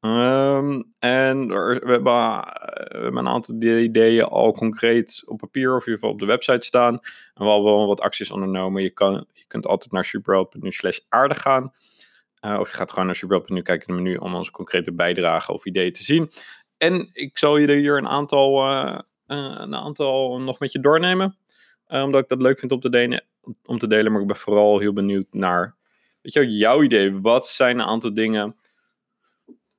Um, 0.01 0.93
en 0.99 1.49
er, 1.51 1.85
we, 1.85 1.91
hebben, 1.91 3.17
een 3.17 3.27
aantal 3.27 3.55
ideeën 3.61 4.25
al 4.25 4.51
concreet 4.51 5.23
op 5.25 5.37
papier 5.37 5.75
of 5.75 5.85
in 5.85 5.91
ieder 5.91 5.93
geval 5.93 6.09
op 6.09 6.19
de 6.19 6.25
website 6.25 6.65
staan. 6.65 6.93
En 6.93 7.01
we 7.33 7.49
hebben 7.49 7.63
wel 7.63 7.87
wat 7.87 8.01
acties 8.01 8.31
ondernomen. 8.31 8.83
Je, 8.83 8.89
kan, 8.89 9.25
je 9.33 9.45
kunt 9.47 9.67
altijd 9.67 9.91
naar 9.91 10.05
superhelp.nu 10.05 10.71
slash 10.71 10.99
aarde 11.09 11.35
gaan. 11.35 11.73
Uh, 12.45 12.59
of 12.59 12.69
je 12.69 12.77
gaat 12.77 12.89
gewoon 12.89 13.05
naar 13.05 13.15
superhelp.nu 13.15 13.61
kijken 13.61 13.87
in 13.87 13.93
het 13.93 14.03
menu 14.03 14.15
om 14.17 14.35
onze 14.35 14.51
concrete 14.51 14.93
bijdrage 14.93 15.53
of 15.53 15.65
ideeën 15.65 15.93
te 15.93 16.03
zien. 16.03 16.29
En 16.77 17.09
ik 17.13 17.37
zal 17.37 17.57
je 17.57 17.67
er 17.67 17.75
hier 17.75 17.97
een 17.97 18.07
aantal, 18.07 18.71
uh, 18.71 18.99
een 19.25 19.75
aantal 19.75 20.41
nog 20.41 20.59
met 20.59 20.71
je 20.71 20.79
doornemen. 20.79 21.37
omdat 21.87 22.21
ik 22.21 22.27
dat 22.27 22.41
leuk 22.41 22.59
vind 22.59 22.81
te, 22.81 22.89
delen, 22.89 23.23
om 23.65 23.77
te 23.77 23.87
delen. 23.87 24.11
Maar 24.11 24.21
ik 24.21 24.27
ben 24.27 24.35
vooral 24.35 24.79
heel 24.79 24.93
benieuwd 24.93 25.27
naar 25.31 25.76
weet 26.33 26.49
je, 26.49 26.57
jouw 26.57 26.83
idee. 26.83 27.21
Wat 27.21 27.47
zijn 27.47 27.79
een 27.79 27.85
aantal 27.85 28.13
dingen 28.13 28.55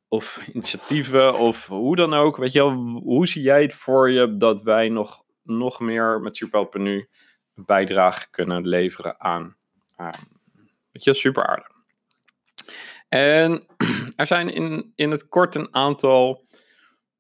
of 0.09 0.47
initiatieven 0.53 1.39
of 1.39 1.67
hoe 1.67 1.97
dan 1.97 2.15
ook. 2.15 2.37
Weet 2.37 2.53
je 2.53 2.63
hoe 3.03 3.27
zie 3.27 3.43
jij 3.43 3.63
het 3.63 3.75
voor 3.75 4.11
je 4.11 4.37
dat 4.37 4.63
wij 4.63 4.89
nog, 4.89 5.25
nog 5.43 5.81
meer 5.81 6.21
met 6.21 6.37
Superhelp.nu 6.37 7.09
een 7.55 7.65
bijdrage 7.65 8.31
kunnen 8.31 8.67
leveren 8.67 9.21
aan, 9.21 9.57
aan 9.97 10.29
weet 10.91 11.05
je, 11.05 11.15
super 11.15 11.47
aarde. 11.47 11.71
En 13.09 13.67
er 14.17 14.27
zijn 14.27 14.49
in, 14.49 14.93
in 14.95 15.11
het 15.11 15.29
kort 15.29 15.55
een 15.55 15.75
aantal. 15.75 16.47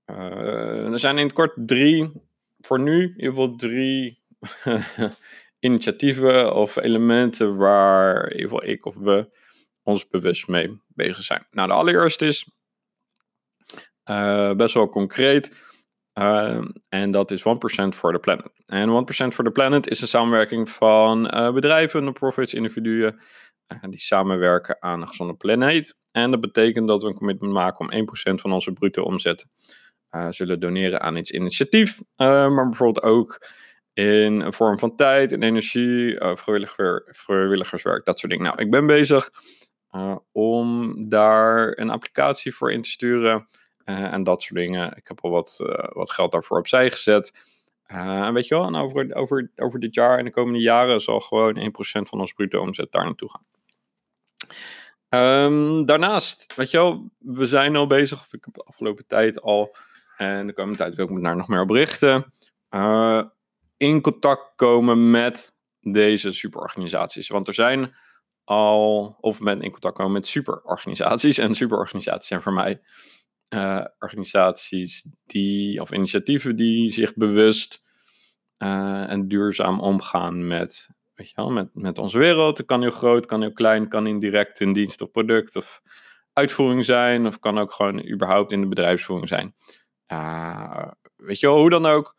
Uh, 0.06 0.92
er 0.92 0.99
zijn 0.99 1.18
in 1.18 1.25
het 1.25 1.32
kort 1.32 1.52
drie, 1.56 2.12
voor 2.61 2.80
nu 2.80 3.02
in 3.02 3.08
ieder 3.08 3.28
geval 3.30 3.56
drie 3.56 4.23
initiatieven 5.58 6.54
of 6.54 6.76
elementen 6.76 7.56
waar 7.56 8.32
geval 8.32 8.64
ik 8.64 8.86
of 8.86 8.96
we 8.96 9.36
ons 9.82 10.08
bewust 10.08 10.48
mee 10.48 10.82
bezig 10.86 11.22
zijn. 11.22 11.46
Nou, 11.50 11.68
de 11.68 11.74
allereerste 11.74 12.26
is 12.26 12.50
best 14.56 14.74
wel 14.74 14.88
concreet. 14.88 15.66
en 16.88 17.10
dat 17.10 17.30
is 17.30 17.42
1% 17.42 17.44
for 17.94 18.12
the 18.12 18.18
planet. 18.18 18.50
En 18.66 18.88
1% 18.88 19.34
for 19.34 19.44
the 19.44 19.50
planet 19.50 19.88
is 19.88 20.00
een 20.00 20.08
samenwerking 20.08 20.68
van 20.68 21.22
bedrijven, 21.54 22.04
non-profits, 22.04 22.54
individuen 22.54 23.20
die 23.90 24.00
samenwerken 24.00 24.82
aan 24.82 25.00
een 25.00 25.08
gezonde 25.08 25.34
planeet. 25.34 25.96
En 26.10 26.30
dat 26.30 26.40
betekent 26.40 26.88
dat 26.88 27.02
we 27.02 27.08
een 27.08 27.14
commitment 27.14 27.52
maken 27.52 27.80
om 27.80 28.06
1% 28.06 28.40
van 28.40 28.52
onze 28.52 28.72
bruto 28.72 29.02
omzet 29.02 29.46
zullen 30.30 30.60
doneren 30.60 31.00
aan 31.00 31.16
iets 31.16 31.30
initiatief. 31.30 32.00
Maar 32.16 32.68
bijvoorbeeld 32.68 33.04
ook 33.04 33.46
in 33.99 34.40
een 34.40 34.52
vorm 34.52 34.78
van 34.78 34.97
tijd 34.97 35.33
en 35.33 35.43
energie, 35.43 36.14
uh, 36.14 36.37
vrijwilliger, 36.37 37.05
vrijwilligerswerk, 37.07 38.05
dat 38.05 38.19
soort 38.19 38.33
dingen. 38.33 38.47
Nou, 38.47 38.62
ik 38.62 38.71
ben 38.71 38.87
bezig 38.87 39.28
om 40.33 40.95
daar 41.09 41.78
een 41.78 41.90
applicatie 41.90 42.55
voor 42.55 42.73
in 42.73 42.83
te 42.83 42.88
sturen 42.88 43.47
en 43.85 44.23
dat 44.23 44.43
soort 44.43 44.61
dingen. 44.61 44.97
Ik 44.97 45.09
heb 45.09 45.25
al 45.25 45.31
wat, 45.31 45.57
wat 45.93 46.11
geld 46.11 46.33
daarvoor 46.33 46.59
opzij 46.59 46.90
gezet. 46.90 47.33
en 47.87 48.35
weet 48.35 48.47
je 48.47 48.55
wel, 48.55 48.64
en 48.64 48.75
over, 48.75 49.14
over, 49.14 49.50
over 49.57 49.81
dit 49.81 49.95
jaar 49.95 50.19
en 50.19 50.25
de 50.25 50.31
komende 50.31 50.61
jaren 50.61 51.00
zal 51.00 51.21
gewoon 51.21 51.57
1% 51.57 52.09
van 52.09 52.21
ons 52.21 52.33
bruto 52.33 52.61
omzet 52.61 52.93
daar 52.93 53.05
naartoe 53.05 53.31
gaan. 53.31 53.47
Um, 55.11 55.87
daarnaast, 55.87 56.55
weet 56.55 56.71
je 56.71 56.76
wel, 56.76 57.11
we 57.19 57.47
zijn 57.47 57.76
al 57.76 57.87
bezig, 57.87 58.21
of 58.21 58.33
ik 58.33 58.45
heb 58.45 58.55
de 58.55 58.62
afgelopen 58.62 59.07
tijd 59.07 59.40
al, 59.40 59.76
en 60.17 60.47
de 60.47 60.52
komende 60.52 60.78
tijd 60.78 60.95
wil 60.95 61.05
ik 61.05 61.11
me 61.11 61.21
daar 61.21 61.37
nog 61.37 61.49
meer 61.49 61.61
op 61.61 61.71
richten, 61.71 62.33
in 63.78 64.00
contact 64.00 64.52
komen 64.56 65.11
met 65.11 65.52
deze 65.80 66.32
superorganisaties. 66.32 67.28
Want 67.28 67.49
er 67.49 67.54
zijn 67.54 67.94
al, 68.44 69.16
of 69.20 69.40
men 69.40 69.62
in 69.62 69.70
contact 69.70 69.97
komen 69.97 70.12
met 70.12 70.26
superorganisaties. 70.26 71.38
En 71.38 71.54
superorganisaties 71.54 72.28
zijn 72.28 72.42
voor 72.42 72.52
mij 72.52 72.80
uh, 73.49 73.85
organisaties 73.99 75.11
die, 75.26 75.80
of 75.80 75.92
initiatieven 75.92 76.56
die 76.56 76.88
zich 76.88 77.14
bewust 77.14 77.87
uh, 78.58 79.11
en 79.11 79.28
duurzaam 79.28 79.80
omgaan 79.80 80.47
met 80.47 80.97
weet 81.18 81.28
je 81.28 81.35
wel, 81.35 81.50
met, 81.50 81.68
met 81.73 81.99
onze 81.99 82.18
wereld. 82.18 82.58
Het 82.58 82.66
kan 82.66 82.80
heel 82.80 82.90
groot, 82.90 83.26
kan 83.26 83.40
heel 83.40 83.52
klein, 83.52 83.88
kan 83.88 84.06
indirect 84.06 84.61
in 84.61 84.73
dienst 84.73 85.00
of 85.00 85.11
product 85.11 85.56
of 85.56 85.82
uitvoering 86.32 86.85
zijn, 86.85 87.26
of 87.26 87.38
kan 87.38 87.58
ook 87.58 87.73
gewoon 87.73 88.08
überhaupt 88.08 88.52
in 88.52 88.61
de 88.61 88.66
bedrijfsvoering 88.66 89.28
zijn. 89.28 89.54
Uh, 90.12 90.88
weet 91.16 91.40
je 91.40 91.47
wel, 91.47 91.58
hoe 91.58 91.70
dan 91.70 91.87
ook. 91.87 92.16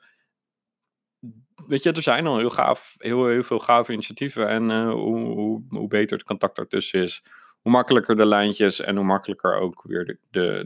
Weet 1.70 1.84
je, 1.84 1.92
er 1.92 2.02
zijn 2.02 2.28
al 2.28 2.38
heel, 2.38 2.50
gaaf, 2.50 2.96
heel, 2.98 3.28
heel 3.28 3.44
veel 3.44 3.60
gave 3.60 3.94
initiatieven. 3.94 4.48
En 4.48 4.70
uh, 4.70 4.92
hoe, 4.92 5.20
hoe, 5.20 5.64
hoe, 5.70 5.88
beter 5.88 6.18
het 6.18 6.28
contact 6.28 6.58
ertussen 6.58 7.02
is, 7.02 7.24
hoe 7.62 7.72
makkelijker 7.72 8.16
de 8.16 8.26
lijntjes 8.26 8.82
en 8.82 8.96
hoe 8.96 9.06
makkelijker 9.06 9.60
ook 9.60 9.84
weer 9.88 10.06
de, 10.06 10.18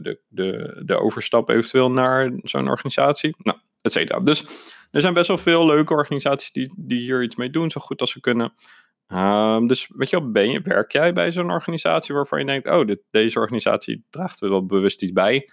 de, 0.02 0.20
de, 0.28 0.82
de, 0.84 0.98
overstap 0.98 1.48
eventueel 1.48 1.90
naar 1.90 2.32
zo'n 2.42 2.68
organisatie. 2.68 3.34
Nou, 3.38 3.58
et 3.80 3.92
cetera. 3.92 4.20
Dus 4.20 4.46
er 4.90 5.00
zijn 5.00 5.14
best 5.14 5.28
wel 5.28 5.38
veel 5.38 5.66
leuke 5.66 5.92
organisaties 5.92 6.52
die, 6.52 6.74
die 6.76 7.00
hier 7.00 7.22
iets 7.22 7.36
mee 7.36 7.50
doen, 7.50 7.70
zo 7.70 7.80
goed 7.80 8.00
als 8.00 8.10
ze 8.10 8.20
kunnen. 8.20 8.54
Um, 9.08 9.66
dus 9.66 9.90
weet 9.96 10.10
je 10.10 10.20
wel, 10.20 10.30
ben 10.30 10.50
je, 10.50 10.60
werk 10.60 10.92
jij 10.92 11.12
bij 11.12 11.32
zo'n 11.32 11.50
organisatie 11.50 12.14
waarvan 12.14 12.38
je 12.38 12.44
denkt, 12.44 12.66
oh, 12.66 12.96
deze 13.10 13.38
organisatie 13.38 14.04
draagt 14.10 14.38
wel 14.38 14.66
bewust 14.66 15.02
iets 15.02 15.12
bij 15.12 15.48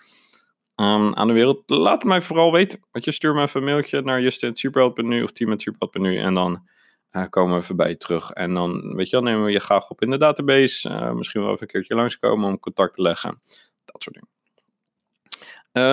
um, 0.82 1.16
aan 1.16 1.28
de 1.28 1.34
wereld? 1.34 1.70
Laat 1.70 2.04
mij 2.04 2.22
vooral 2.22 2.52
weten. 2.52 2.80
Weet 2.92 3.04
je, 3.04 3.12
stuur 3.12 3.34
me 3.34 3.42
even 3.42 3.60
een 3.60 3.68
mailtje 3.68 4.02
naar 4.02 4.22
justin.superheld.nu 4.22 5.24
of 5.24 5.32
team.superheld.nu 5.32 6.18
en 6.18 6.34
dan 6.34 6.68
uh, 7.12 7.26
komen 7.30 7.56
we 7.56 7.62
even 7.62 7.76
bij 7.76 7.90
je 7.90 7.98
terug. 7.98 8.32
En 8.32 8.54
dan, 8.54 8.96
weet 8.96 9.10
je 9.10 9.16
wel, 9.16 9.26
nemen 9.26 9.46
we 9.46 9.52
je 9.52 9.60
graag 9.60 9.90
op 9.90 10.02
in 10.02 10.10
de 10.10 10.18
database. 10.18 10.90
Uh, 10.90 11.12
misschien 11.12 11.42
wel 11.42 11.50
even 11.50 11.62
een 11.62 11.68
keertje 11.68 11.96
langskomen 11.96 12.50
om 12.50 12.60
contact 12.60 12.94
te 12.94 13.02
leggen. 13.02 13.42
Dat 13.86 14.04
soort 14.04 14.16
dingen. 14.16 14.30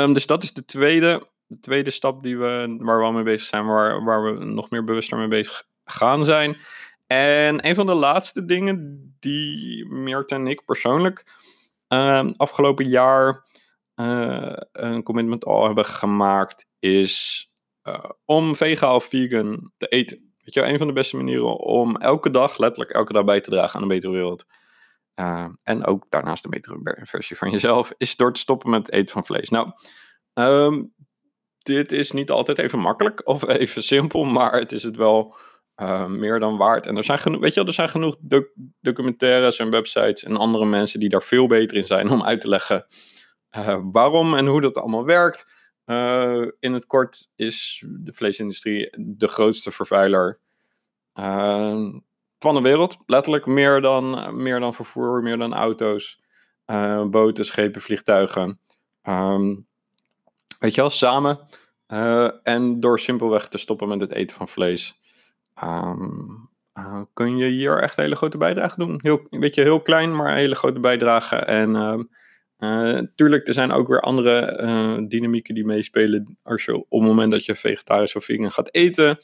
Um, 0.01 0.15
dus 0.15 0.27
dat 0.27 0.43
is 0.43 0.53
de 0.53 0.65
tweede 0.65 1.27
de 1.49 1.61
tweede 1.61 1.91
stap 1.91 2.23
die 2.23 2.39
we, 2.39 2.77
waar 2.79 2.99
we 2.99 3.05
al 3.05 3.13
mee 3.13 3.23
bezig 3.23 3.49
zijn, 3.49 3.67
waar, 3.67 4.05
waar 4.05 4.25
we 4.25 4.45
nog 4.45 4.71
meer 4.71 4.85
bewuster 4.85 5.19
mee 5.19 5.29
bezig 5.29 5.65
gaan 5.85 6.25
zijn. 6.25 6.57
En 7.07 7.67
een 7.67 7.75
van 7.75 7.87
de 7.87 7.95
laatste 7.95 8.45
dingen 8.45 9.07
die 9.21 9.87
Meert 9.87 10.31
en 10.31 10.47
ik 10.47 10.65
persoonlijk 10.65 11.27
uh, 11.89 12.29
afgelopen 12.37 12.89
jaar 12.89 13.47
uh, 14.01 14.57
een 14.73 15.03
commitment 15.03 15.45
al 15.45 15.65
hebben 15.65 15.85
gemaakt, 15.85 16.67
is 16.79 17.45
uh, 17.89 18.11
om 18.25 18.57
vega 18.57 18.95
of 18.95 19.05
vegan 19.05 19.73
te 19.77 19.87
eten. 19.87 20.33
Weet 20.39 20.55
je, 20.55 20.63
een 20.63 20.79
van 20.79 20.87
de 20.87 20.93
beste 20.93 21.17
manieren 21.17 21.59
om 21.59 21.97
elke 21.97 22.31
dag, 22.31 22.59
letterlijk 22.59 22.91
elke 22.91 23.13
dag 23.13 23.25
bij 23.25 23.41
te 23.41 23.51
dragen 23.51 23.77
aan 23.77 23.83
een 23.83 23.89
betere 23.89 24.13
wereld. 24.13 24.45
Uh, 25.21 25.47
en 25.63 25.85
ook 25.85 26.07
daarnaast 26.09 26.45
een 26.45 26.51
betere 26.51 26.99
versie 27.03 27.37
van 27.37 27.51
jezelf, 27.51 27.93
is 27.97 28.17
door 28.17 28.33
te 28.33 28.41
stoppen 28.41 28.71
met 28.71 28.87
het 28.87 28.95
eten 28.95 29.13
van 29.13 29.25
vlees. 29.25 29.49
Nou, 29.49 29.71
um, 30.35 30.95
dit 31.59 31.93
is 31.93 32.13
niet 32.13 32.31
altijd 32.31 32.59
even 32.59 32.79
makkelijk 32.79 33.29
of 33.29 33.49
even 33.59 33.83
simpel, 33.83 34.25
maar 34.25 34.53
het 34.53 34.73
is 34.73 34.83
het 34.83 34.97
wel 34.97 35.37
meer 36.09 36.39
dan 36.41 36.57
waard. 36.57 36.87
En 36.87 36.97
er 36.97 37.05
zijn 37.05 37.19
genoeg, 37.19 37.41
weet 37.41 37.55
je 37.55 37.61
wel, 37.61 37.69
er 37.69 37.75
zijn 37.75 37.89
genoeg 37.89 38.17
doc 38.21 38.45
documentaires 38.81 39.59
en 39.59 39.71
websites 39.71 40.25
en 40.25 40.37
andere 40.37 40.65
mensen 40.65 41.01
die 41.01 41.09
daar 41.09 41.23
veel 41.23 41.47
beter 41.47 41.77
in 41.77 41.87
zijn 41.87 42.11
om 42.11 42.23
uit 42.23 42.41
te 42.41 42.49
leggen 42.49 42.87
uh, 43.57 43.79
waarom 43.93 44.35
en 44.35 44.47
hoe 44.47 44.61
dat 44.61 44.77
allemaal 44.77 45.05
werkt. 45.05 45.57
Uh, 45.87 46.47
in 46.61 46.73
het 46.73 46.87
kort 46.87 47.29
is 47.37 47.85
de 47.89 48.13
vleesindustrie 48.13 48.95
de 48.99 49.29
grootste 49.29 49.71
vervuiler 49.71 50.41
van 52.39 52.55
de 52.55 52.61
wereld. 52.61 52.97
Letterlijk 53.07 53.47
meer 53.47 53.81
dan, 53.81 54.31
meer 54.43 54.61
dan 54.61 54.75
vervoer, 54.75 55.23
meer 55.23 55.39
dan 55.39 55.55
auto's, 55.55 56.23
boten, 57.11 57.45
schepen, 57.45 57.81
vliegtuigen. 57.81 58.61
Um, 59.03 59.67
Weet 60.59 60.75
je 60.75 60.81
wel, 60.81 60.91
samen. 60.91 61.39
En 62.43 62.81
door 62.81 63.01
simpelweg 63.01 63.49
te 63.49 63.59
stoppen 63.59 63.89
met 63.89 64.01
het 64.01 64.13
eten 64.13 64.37
van 64.37 64.49
vlees. 64.49 64.99
Uh, 65.65 67.03
kun 67.13 67.37
je 67.37 67.47
hier 67.47 67.83
echt 67.83 67.97
een 67.97 68.03
hele 68.03 68.17
grote 68.17 68.39
bijdrage 68.39 68.79
doen. 68.79 68.99
Heel, 69.03 69.27
een 69.31 69.41
beetje 69.41 69.63
heel 69.63 69.81
klein, 69.81 70.17
maar 70.17 70.31
een 70.31 70.37
hele 70.37 70.55
grote 70.55 70.81
bijdrage. 70.81 71.37
En 71.37 71.71
uh, 72.59 73.01
tuurlijk, 73.15 73.47
er 73.49 73.55
zijn 73.55 73.73
ook 73.73 73.89
weer 73.89 74.01
andere 74.01 75.07
dynamieken 75.09 75.55
die 75.55 75.65
meespelen. 75.65 76.39
Als 76.43 76.65
je 76.65 76.77
op 76.77 77.01
het 77.01 77.09
moment 77.09 77.33
dat 77.33 77.45
je 77.45 77.55
vegetarisch 77.55 78.17
of 78.17 78.25
vegan 78.25 78.53
gaat 78.53 78.75
eten. 78.75 79.19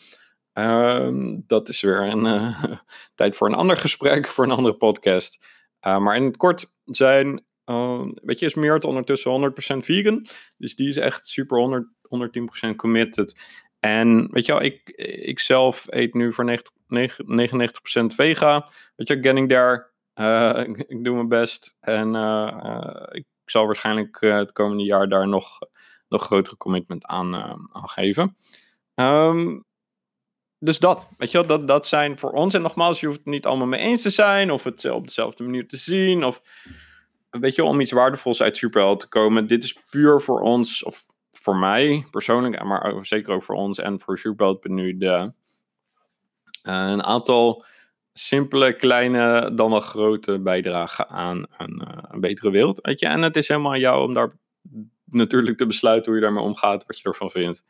Ehm, 0.53 1.41
dat 1.47 1.69
is 1.69 1.81
weer 1.81 2.01
een 2.01 2.55
tijd 3.15 3.37
voor 3.37 3.49
een 3.49 3.55
ander 3.55 3.77
gesprek, 3.77 4.27
voor 4.27 4.45
een 4.45 4.51
andere 4.51 4.77
podcast. 4.77 5.45
maar 5.81 6.17
in 6.17 6.25
het 6.25 6.37
kort 6.37 6.73
zijn 6.85 7.45
weet 8.23 8.39
je, 8.39 8.47
is 8.47 8.55
Meert 8.55 8.85
ondertussen 8.85 9.55
100% 9.77 9.85
vegan. 9.85 10.27
Dus 10.57 10.77
die 10.77 10.89
is 10.89 10.97
echt 10.97 11.27
super 11.27 11.59
100, 11.59 11.87
110% 12.69 12.77
committed. 12.77 13.41
En 13.81 14.29
weet 14.31 14.47
je 14.47 14.53
wel, 14.53 14.63
ik, 14.63 14.91
ik 15.25 15.39
zelf 15.39 15.87
eet 15.89 16.15
nu 16.15 16.33
voor 16.33 16.45
90, 16.45 16.73
99% 18.13 18.15
vega. 18.15 18.71
Weet 18.97 19.09
je, 19.09 19.19
getting 19.21 19.49
there. 19.49 19.93
Uh, 20.21 20.61
ik, 20.67 21.05
doe 21.05 21.15
mijn 21.15 21.29
best. 21.29 21.77
En 21.81 22.15
uh, 22.15 23.07
ik 23.11 23.27
zal 23.45 23.67
waarschijnlijk 23.67 24.21
het 24.21 24.53
komende 24.53 24.85
jaar 24.85 25.09
daar 25.09 25.29
nog, 25.29 25.59
nog 26.09 26.23
grotere 26.23 26.57
commitment 26.57 27.07
aan, 27.07 27.59
geven. 27.73 28.37
Um, 28.95 29.65
dus 30.59 30.79
dat, 30.79 31.09
weet 31.19 31.31
je 31.31 31.39
wel, 31.39 31.47
dat, 31.47 31.69
dat 31.69 31.87
zijn 31.87 32.19
voor 32.19 32.31
ons. 32.31 32.55
En 32.55 32.63
nogmaals, 32.63 33.01
je 33.01 33.07
hoeft 33.07 33.19
het 33.19 33.29
niet 33.29 33.47
allemaal 33.47 33.67
mee 33.67 33.81
eens 33.81 34.03
te 34.03 34.11
zijn. 34.11 34.51
Of 34.51 34.65
het 34.65 34.91
op 34.91 35.07
dezelfde 35.07 35.43
manier 35.43 35.69
te 35.69 35.77
zien. 35.77 36.25
Of 36.25 36.41
weet 37.31 37.55
je, 37.55 37.65
om 37.65 37.81
iets 37.81 37.93
waardevols 37.93 38.43
uit 38.43 38.57
Superheld 38.57 39.01
te 39.01 39.09
komen. 39.09 39.47
Dit 39.47 39.65
is 39.65 39.79
puur 39.91 40.21
voor 40.21 40.41
ons, 40.41 40.85
of 40.85 41.05
voor 41.31 41.57
mij 41.57 42.07
persoonlijk, 42.11 42.65
maar 42.65 43.07
zeker 43.07 43.35
ook 43.35 43.43
voor 43.43 43.55
ons 43.55 43.79
en 43.79 44.01
voor 44.01 44.19
Superheld 44.19 44.67
uh, 44.67 45.27
een 46.63 47.03
aantal 47.03 47.65
simpele, 48.19 48.77
kleine, 48.77 49.55
dan 49.55 49.71
wel 49.71 49.81
grote 49.81 50.41
bijdragen 50.41 51.09
aan 51.09 51.47
een, 51.59 51.83
uh, 51.83 51.99
een, 52.03 52.21
betere 52.21 52.51
wereld. 52.51 52.79
Weet 52.81 53.01
je? 53.01 53.07
En 53.07 53.23
het 53.23 53.37
is 53.37 53.49
helemaal 53.49 53.73
aan 53.73 53.81
jou 53.81 54.03
om 54.03 54.15
daar 54.15 54.33
natuurlijk 55.05 55.59
te 55.59 55.67
besluiten 55.67 56.07
hoe 56.13 56.21
je 56.21 56.27
daarmee 56.27 56.45
omgaat, 56.45 56.87
wat 56.87 56.99
je 56.99 57.09
ervan 57.09 57.31
vindt. 57.31 57.65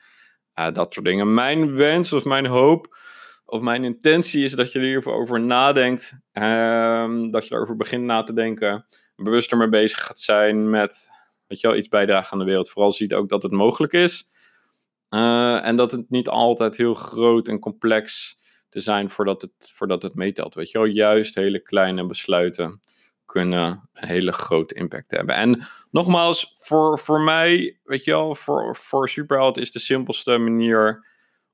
Uh, 0.59 0.71
dat 0.71 0.95
soort 0.95 1.07
dingen. 1.07 1.35
Mijn 1.35 1.77
wens 1.77 2.13
of 2.13 2.25
mijn 2.25 2.47
hoop 2.47 2.99
of 3.45 3.61
mijn 3.61 3.85
intentie 3.85 4.45
is 4.45 4.53
dat 4.53 4.73
je 4.73 4.79
er 4.79 4.85
hierover 4.85 5.13
over 5.13 5.41
nadenkt. 5.41 6.13
Um, 6.33 7.31
dat 7.31 7.49
je 7.49 7.55
erover 7.55 7.77
begint 7.77 8.05
na 8.05 8.23
te 8.23 8.33
denken 8.33 8.87
bewuster 9.17 9.57
mee 9.57 9.69
bezig 9.69 10.05
gaat 10.05 10.19
zijn 10.19 10.71
met 10.71 11.11
weet 11.47 11.61
je 11.61 11.67
wel, 11.67 11.77
iets 11.77 11.89
bijdragen 11.89 12.33
aan 12.33 12.39
de 12.39 12.45
wereld. 12.45 12.71
Vooral 12.71 12.93
ziet 12.93 13.15
ook 13.15 13.29
dat 13.29 13.43
het 13.43 13.53
mogelijk 13.53 13.93
is. 13.93 14.29
Uh, 15.11 15.67
en 15.67 15.77
dat 15.77 15.93
het 15.93 16.11
niet 16.11 16.29
altijd 16.29 16.77
heel 16.77 16.95
groot 16.95 17.49
en 17.49 17.59
complex 17.59 18.37
te 18.75 18.81
zijn 18.81 19.11
voordat 19.11 19.43
het, 19.43 19.73
voordat 19.75 20.03
het 20.03 20.15
meetelt. 20.15 20.55
Weet 20.55 20.71
je 20.71 20.79
wel, 20.79 20.87
juist 20.87 21.35
hele 21.35 21.61
kleine 21.61 22.07
besluiten 22.07 22.83
kunnen 23.25 23.89
een 23.93 24.09
hele 24.09 24.33
grote 24.33 24.75
impact 24.75 25.11
hebben. 25.11 25.35
En 25.35 25.67
nogmaals, 25.91 26.53
voor, 26.57 26.99
voor 26.99 27.21
mij, 27.21 27.79
weet 27.85 28.05
je 28.05 28.11
wel, 28.11 28.35
voor, 28.35 28.77
voor 28.77 29.09
Superheld 29.09 29.59
is 29.59 29.71
de 29.71 29.79
simpelste 29.79 30.39
manier 30.39 31.07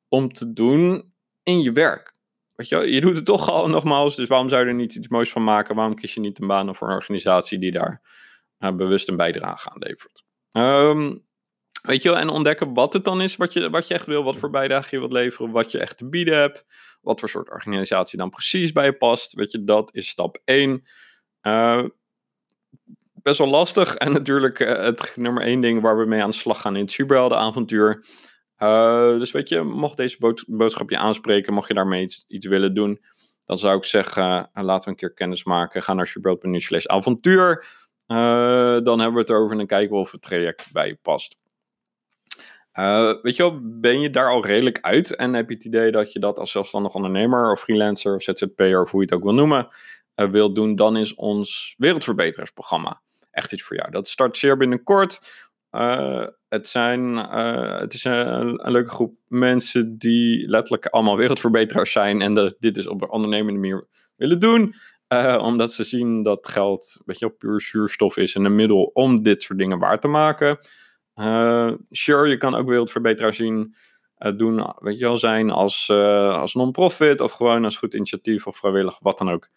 om 0.09 0.33
te 0.33 0.53
doen 0.53 1.13
in 1.43 1.63
je 1.63 1.73
werk. 1.73 2.15
weet 2.55 2.69
je, 2.69 2.93
je 2.93 3.01
doet 3.01 3.17
het 3.17 3.25
toch 3.25 3.51
al 3.51 3.69
nogmaals, 3.69 4.17
dus 4.17 4.29
waarom 4.29 4.49
zou 4.49 4.63
je 4.63 4.69
er 4.69 4.75
niet 4.75 4.95
iets 4.95 5.09
moois 5.09 5.31
van 5.31 5.45
maken? 5.45 5.75
Waarom 5.75 5.95
kies 5.95 6.15
je 6.15 6.21
niet 6.21 6.41
een 6.41 6.47
baan 6.47 6.69
of 6.69 6.81
een 6.81 6.89
organisatie 6.89 7.59
die 7.59 7.73
daar 7.73 8.03
uh, 8.59 8.73
bewust 8.73 9.09
een 9.09 9.17
bijdrage 9.17 9.71
aan 9.71 9.79
levert? 9.79 10.25
Um, 10.53 11.25
weet 11.83 12.03
je 12.03 12.09
wel, 12.09 12.19
en 12.19 12.29
ontdekken 12.29 12.75
wat 12.75 12.93
het 12.93 13.05
dan 13.05 13.21
is 13.21 13.37
wat 13.37 13.53
je, 13.53 13.71
wat 13.71 13.89
je 13.89 13.95
echt 13.95 14.07
wil, 14.07 14.25
wat 14.25 14.37
voor 14.37 14.51
bijdrage 14.51 14.89
je 14.91 14.99
wilt 14.99 15.13
leveren, 15.13 15.51
wat 15.51 15.71
je 15.73 15.79
echt 15.79 15.97
te 15.97 16.09
bieden 16.09 16.39
hebt, 16.39 16.67
wat 17.01 17.21
voor 17.21 17.29
soort 17.29 17.51
organisatie 17.51 18.19
dan 18.19 18.31
precies 18.31 18.73
bij 18.73 18.85
je 18.85 18.97
past. 18.97 19.35
Weet 19.35 19.51
je, 19.51 19.65
dat 19.65 19.95
is 19.95 20.09
stap 20.09 20.39
1. 20.45 20.85
Uh, 21.43 21.85
best 23.13 23.39
wel 23.39 23.49
lastig. 23.49 23.95
En 23.97 24.13
natuurlijk 24.13 24.59
uh, 24.59 24.69
het 24.69 25.13
nummer 25.17 25.43
één 25.43 25.61
ding 25.61 25.81
waar 25.81 25.99
we 25.99 26.05
mee 26.05 26.23
aan 26.23 26.31
de 26.31 26.37
slag 26.37 26.61
gaan 26.61 26.77
in 26.77 26.83
het 26.83 26.91
Superhelden-avontuur. 26.91 28.05
Uh, 28.59 29.19
dus 29.19 29.31
weet 29.31 29.49
je, 29.49 29.63
mocht 29.63 29.97
deze 29.97 30.17
bood 30.19 30.45
boodschap 30.47 30.91
je 30.91 30.99
aanspreken, 30.99 31.53
mocht 31.53 31.69
je 31.69 31.75
daarmee 31.75 32.03
iets, 32.03 32.25
iets 32.29 32.47
willen 32.47 32.75
doen, 32.75 33.01
dan 33.45 33.59
zou 33.59 33.77
ik 33.77 33.85
zeggen, 33.85 34.51
laten 34.53 34.85
we 34.85 34.91
een 34.91 34.97
keer 34.97 35.13
kennis 35.13 35.45
maken. 35.45 35.83
Ga 35.83 35.95
naar 35.95 36.07
superheld.nu 36.07 36.61
slash 36.61 36.87
avontuur. 36.87 37.67
dan 38.07 38.99
hebben 38.99 39.13
we 39.13 39.19
het 39.19 39.29
erover 39.29 39.51
en 39.51 39.57
dan 39.57 39.67
kijken 39.67 39.91
we 39.91 40.01
of 40.01 40.13
het 40.13 40.23
traject 40.23 40.73
bij 40.73 40.87
je 40.87 40.99
past. 41.03 41.37
Weet 43.23 43.37
je 43.37 43.43
wel, 43.43 43.61
ben 43.63 44.01
je 44.01 44.11
daar 44.11 44.31
al 44.31 44.47
redelijk 44.47 44.81
uit 44.81 45.17
en 45.17 45.35
heb 45.35 45.49
je 45.49 45.55
het 45.55 45.65
idee 45.65 45.91
dat 45.91 46.13
je 46.13 46.19
dat 46.19 46.39
als 46.39 46.51
zelfstandig 46.51 46.95
ondernemer 46.95 47.51
of 47.51 47.61
freelancer 47.61 48.15
of 48.15 48.23
ZZP'er 48.23 48.83
of 48.83 48.91
hoe 48.91 49.01
je 49.01 49.07
het 49.07 49.15
ook 49.15 49.25
wil 49.25 49.35
noemen, 49.35 49.69
wilt 50.15 50.55
doen, 50.55 50.77
dan 50.77 50.97
is 50.97 51.15
ons 51.15 51.75
wereldverbeteringsprogramma 51.79 53.03
echt 53.31 53.53
iets 53.53 53.63
voor 53.63 53.77
jou. 53.77 53.91
Dat 53.91 54.09
start 54.09 54.37
zeer 54.37 54.57
binnenkort. 54.57 55.21
Uh, 55.71 56.27
het, 56.49 56.69
zijn, 56.69 57.17
het 57.81 57.95
is 57.95 58.05
een, 58.05 58.71
leuke 58.71 58.91
groep 58.91 59.15
mensen 59.29 59.99
die 59.99 60.49
letterlijk 60.49 60.87
allemaal 60.87 61.17
wereldverbeteraars 61.17 61.93
zijn 61.93 62.23
en 62.23 62.35
de, 62.35 62.57
dit 62.59 62.75
dus 62.75 62.87
op 62.87 63.03
een 63.03 63.11
ondernemende 63.11 63.61
manier 63.61 63.87
willen 64.17 64.41
doen. 64.41 64.75
Omdat 65.39 65.73
ze 65.73 65.85
zien 65.85 66.23
dat 66.23 66.49
geld 66.49 67.01
weet 67.05 67.19
je, 67.19 67.31
puur 67.31 67.61
zuurstof 67.61 68.17
is 68.17 68.35
en 68.35 68.45
een 68.45 68.55
middel 68.55 68.91
om 68.93 69.23
dit 69.23 69.43
soort 69.43 69.59
dingen 69.59 69.79
waar 69.79 70.01
te 70.01 70.09
maken. 70.09 70.59
Sure, 71.91 72.29
je 72.29 72.37
kan 72.37 72.55
ook 72.55 72.69
wereldverbeteraar 72.69 73.35
zien, 73.35 73.75
doen, 74.37 74.75
weet 74.79 74.99
je 74.99 75.05
wel, 75.05 75.17
zijn 75.17 75.51
als, 75.51 75.91
als 75.91 76.55
non-profit 76.55 77.21
of 77.21 77.33
gewoon 77.33 77.65
als 77.65 77.77
goed 77.77 77.95
initiatief 77.95 78.47
of 78.47 78.57
vrijwillig, 78.57 78.99
wat 79.01 79.19
dan 79.19 79.31
ook. 79.31 79.49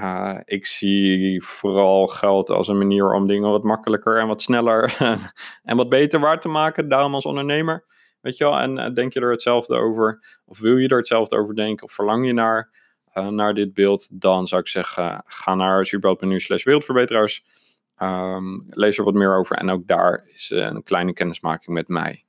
Uh, 0.00 0.38
ik 0.44 0.66
zie 0.66 1.42
vooral 1.44 2.06
geld 2.06 2.50
als 2.50 2.68
een 2.68 2.78
manier 2.78 3.12
om 3.12 3.26
dingen 3.26 3.50
wat 3.50 3.62
makkelijker 3.62 4.18
en 4.18 4.26
wat 4.26 4.42
sneller 4.42 4.96
en 5.62 5.76
wat 5.76 5.88
beter 5.88 6.20
waar 6.20 6.40
te 6.40 6.48
maken. 6.48 6.88
Daarom 6.88 7.14
als 7.14 7.24
ondernemer. 7.24 7.84
Weet 8.20 8.36
je 8.36 8.44
wel, 8.44 8.58
en 8.58 8.94
denk 8.94 9.12
je 9.12 9.20
er 9.20 9.30
hetzelfde 9.30 9.76
over? 9.76 10.24
Of 10.44 10.58
wil 10.58 10.76
je 10.76 10.88
er 10.88 10.96
hetzelfde 10.96 11.36
over 11.36 11.54
denken? 11.54 11.84
Of 11.84 11.92
verlang 11.92 12.26
je 12.26 12.32
naar, 12.32 12.70
naar 13.12 13.54
dit 13.54 13.74
beeld? 13.74 14.20
Dan 14.20 14.46
zou 14.46 14.60
ik 14.60 14.68
zeggen, 14.68 15.22
ga 15.24 15.54
naar 15.54 15.86
superheld.nu 15.86 16.40
slash 16.40 16.64
wereldverbeteraars. 16.64 17.44
Um, 18.02 18.66
lees 18.68 18.98
er 18.98 19.04
wat 19.04 19.14
meer 19.14 19.36
over. 19.36 19.56
En 19.56 19.70
ook 19.70 19.86
daar 19.86 20.24
is 20.26 20.50
een 20.50 20.82
kleine 20.82 21.12
kennismaking 21.12 21.76
met 21.76 21.88
mij 21.88 22.24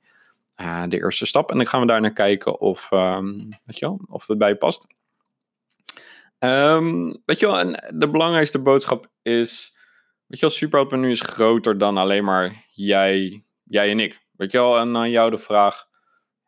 de 0.88 0.96
eerste 0.96 1.26
stap. 1.26 1.50
En 1.50 1.56
dan 1.56 1.66
gaan 1.66 1.80
we 1.80 1.86
daar 1.86 2.00
naar 2.00 2.12
kijken 2.12 2.60
of, 2.60 2.90
um, 2.90 3.48
weet 3.64 3.78
je 3.78 3.86
wel, 3.86 4.00
of 4.06 4.26
het 4.26 4.38
bij 4.38 4.48
je 4.48 4.56
past. 4.56 4.86
Um, 6.38 7.22
weet 7.24 7.38
je 7.38 7.46
wel, 7.46 7.58
en 7.58 7.98
de 7.98 8.10
belangrijkste 8.10 8.62
boodschap 8.62 9.06
is, 9.22 9.76
weet 10.26 10.40
je 10.40 10.46
wel, 10.46 10.54
Superhelp 10.54 10.92
nu 10.92 11.10
is 11.10 11.20
groter 11.20 11.78
dan 11.78 11.96
alleen 11.96 12.24
maar 12.24 12.64
jij, 12.70 13.44
jij 13.64 13.90
en 13.90 14.00
ik. 14.00 14.20
Weet 14.36 14.52
je 14.52 14.58
wel, 14.58 14.78
en 14.78 14.96
aan 14.96 15.10
jou 15.10 15.30
de 15.30 15.38
vraag 15.38 15.86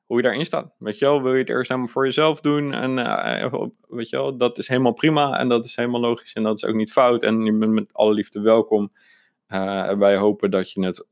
hoe 0.04 0.16
je 0.16 0.22
daarin 0.22 0.44
staat. 0.44 0.74
Weet 0.78 0.98
je 0.98 1.04
wel, 1.04 1.22
wil 1.22 1.32
je 1.32 1.38
het 1.38 1.48
eerst 1.48 1.68
helemaal 1.68 1.90
voor 1.90 2.04
jezelf 2.04 2.40
doen? 2.40 2.72
En 2.72 2.98
uh, 2.98 3.66
weet 3.88 4.08
je 4.08 4.16
wel, 4.16 4.36
dat 4.36 4.58
is 4.58 4.68
helemaal 4.68 4.92
prima 4.92 5.38
en 5.38 5.48
dat 5.48 5.64
is 5.64 5.76
helemaal 5.76 6.00
logisch 6.00 6.32
en 6.32 6.42
dat 6.42 6.56
is 6.56 6.64
ook 6.64 6.74
niet 6.74 6.92
fout. 6.92 7.22
En 7.22 7.44
je 7.44 7.58
bent 7.58 7.72
met 7.72 7.92
alle 7.92 8.12
liefde 8.12 8.40
welkom. 8.40 8.92
Uh, 9.48 9.92
wij 9.92 10.16
hopen 10.16 10.50
dat 10.50 10.72
je 10.72 10.84
het 10.84 11.06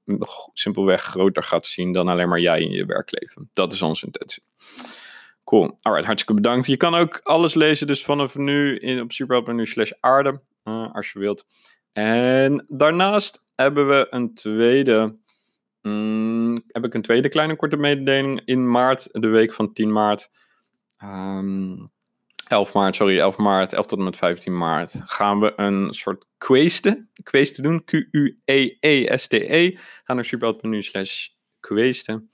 simpelweg 0.52 1.02
groter 1.02 1.42
gaat 1.42 1.66
zien 1.66 1.92
dan 1.92 2.08
alleen 2.08 2.28
maar 2.28 2.40
jij 2.40 2.60
in 2.60 2.70
je 2.70 2.84
werkleven. 2.84 3.50
Dat 3.52 3.72
is 3.72 3.82
onze 3.82 4.06
intentie. 4.06 4.42
Cool. 5.44 5.74
Alright, 5.80 6.06
hartstikke 6.06 6.42
bedankt. 6.42 6.66
Je 6.66 6.76
kan 6.76 6.94
ook 6.94 7.20
alles 7.22 7.54
lezen 7.54 7.86
dus 7.86 8.04
vanaf 8.04 8.34
nu 8.34 8.78
in, 8.78 9.00
op 9.00 9.12
superhelp.nu 9.12 9.66
slash 9.66 9.90
aarde, 10.00 10.40
uh, 10.64 10.94
als 10.94 11.12
je 11.12 11.18
wilt. 11.18 11.46
En 11.92 12.64
daarnaast 12.68 13.44
hebben 13.54 13.88
we 13.88 14.06
een 14.10 14.34
tweede, 14.34 15.16
um, 15.80 16.52
heb 16.66 16.84
ik 16.84 16.94
een 16.94 17.02
tweede 17.02 17.28
kleine 17.28 17.56
korte 17.56 17.76
mededeling 17.76 18.42
in 18.44 18.70
maart, 18.70 19.08
de 19.12 19.28
week 19.28 19.52
van 19.52 19.72
10 19.72 19.92
maart. 19.92 20.30
Um, 21.04 21.90
11 22.52 22.72
maart, 22.72 22.94
sorry, 22.94 23.18
11 23.18 23.36
maart, 23.36 23.72
11 23.72 23.86
tot 23.86 23.98
en 23.98 24.04
met 24.04 24.16
15 24.16 24.56
maart, 24.56 24.94
gaan 25.04 25.40
we 25.40 25.52
een 25.56 25.92
soort 25.92 26.26
queste 26.38 27.62
doen, 27.62 27.84
Q-U-E-E-S-T-E. 27.84 29.38
-E. 29.38 29.78
Ga 30.04 30.14
naar 30.14 30.24
superhelp.nu 30.24 30.82
slash 30.82 31.28
queste. 31.60 32.24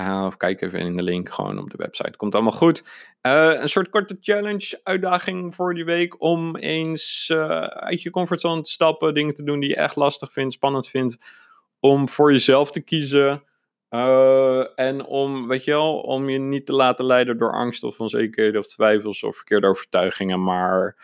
Uh, 0.00 0.24
of 0.26 0.36
kijk 0.36 0.60
even 0.60 0.80
in 0.80 0.96
de 0.96 1.02
link 1.02 1.28
gewoon 1.32 1.58
op 1.58 1.70
de 1.70 1.76
website. 1.76 2.16
Komt 2.16 2.34
allemaal 2.34 2.52
goed. 2.52 2.84
Uh, 3.22 3.52
een 3.60 3.68
soort 3.68 3.88
korte 3.88 4.16
challenge, 4.20 4.80
uitdaging 4.82 5.54
voor 5.54 5.74
die 5.74 5.84
week. 5.84 6.22
Om 6.22 6.56
eens 6.56 7.28
uh, 7.32 7.60
uit 7.60 8.02
je 8.02 8.10
comfortzone 8.10 8.60
te 8.60 8.70
stappen. 8.70 9.14
Dingen 9.14 9.34
te 9.34 9.42
doen 9.42 9.60
die 9.60 9.68
je 9.68 9.76
echt 9.76 9.96
lastig 9.96 10.32
vindt, 10.32 10.52
spannend 10.52 10.88
vindt. 10.88 11.16
Om 11.80 12.08
voor 12.08 12.32
jezelf 12.32 12.70
te 12.70 12.80
kiezen. 12.80 13.42
En 14.74 15.04
om, 15.04 15.48
weet 15.48 15.64
je 15.64 15.70
wel, 15.70 15.98
om 15.98 16.28
je 16.28 16.38
niet 16.38 16.66
te 16.66 16.72
laten 16.72 17.04
leiden 17.04 17.38
door 17.38 17.52
angst 17.52 17.84
of 17.84 18.00
onzekerheden 18.00 18.60
of 18.60 18.66
twijfels 18.66 19.22
of 19.22 19.36
verkeerde 19.36 19.66
overtuigingen. 19.66 20.42
Maar 20.42 20.96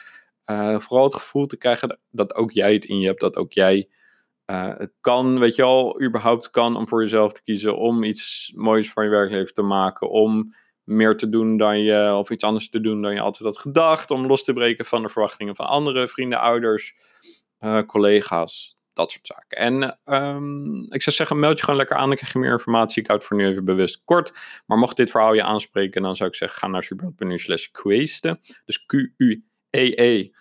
vooral 0.78 1.04
het 1.04 1.14
gevoel 1.14 1.46
te 1.46 1.56
krijgen 1.56 1.98
dat 2.10 2.34
ook 2.34 2.52
jij 2.52 2.72
het 2.72 2.84
in 2.84 2.98
je 2.98 3.06
hebt. 3.06 3.20
Dat 3.20 3.36
ook 3.36 3.52
jij 3.52 3.88
uh, 4.46 4.72
het 4.76 4.92
kan, 5.00 5.38
weet 5.38 5.54
je 5.54 5.62
al, 5.62 6.02
überhaupt 6.02 6.50
kan 6.50 6.76
om 6.76 6.88
voor 6.88 7.02
jezelf 7.02 7.32
te 7.32 7.42
kiezen, 7.42 7.76
om 7.76 8.02
iets 8.02 8.52
moois 8.56 8.92
van 8.92 9.04
je 9.04 9.10
werkleven 9.10 9.54
te 9.54 9.62
maken, 9.62 10.10
om 10.10 10.54
meer 10.82 11.16
te 11.16 11.28
doen 11.28 11.56
dan 11.56 11.78
je, 11.80 12.14
of 12.14 12.30
iets 12.30 12.44
anders 12.44 12.68
te 12.68 12.80
doen 12.80 13.02
dan 13.02 13.14
je 13.14 13.20
altijd 13.20 13.44
had 13.44 13.58
gedacht, 13.58 14.10
om 14.10 14.26
los 14.26 14.44
te 14.44 14.52
breken 14.52 14.84
van 14.84 15.02
de 15.02 15.08
verwachtingen 15.08 15.56
van 15.56 15.66
andere 15.66 16.08
vrienden, 16.08 16.40
ouders, 16.40 16.94
collega's, 17.86 18.73
dat 18.94 19.10
soort 19.10 19.26
zaken. 19.26 19.58
En 19.58 19.98
um, 20.04 20.92
ik 20.92 21.02
zou 21.02 21.16
zeggen, 21.16 21.38
meld 21.38 21.56
je 21.56 21.64
gewoon 21.64 21.78
lekker 21.78 21.96
aan, 21.96 22.08
dan 22.08 22.16
krijg 22.16 22.32
je 22.32 22.38
meer 22.38 22.52
informatie. 22.52 23.02
Ik 23.02 23.08
houd 23.08 23.24
voor 23.24 23.36
nu 23.36 23.46
even 23.46 23.64
bewust 23.64 24.02
kort, 24.04 24.32
maar 24.66 24.78
mocht 24.78 24.96
dit 24.96 25.10
verhaal 25.10 25.34
je 25.34 25.42
aanspreken, 25.42 26.02
dan 26.02 26.16
zou 26.16 26.28
ik 26.28 26.34
zeggen, 26.34 26.58
ga 26.58 26.66
naar 26.66 26.82
superheld.nu 26.82 27.38
slash 27.38 27.66
queste, 27.66 28.38
dus 28.64 28.86
Q-U-E-E-S-T-E, 28.86 30.32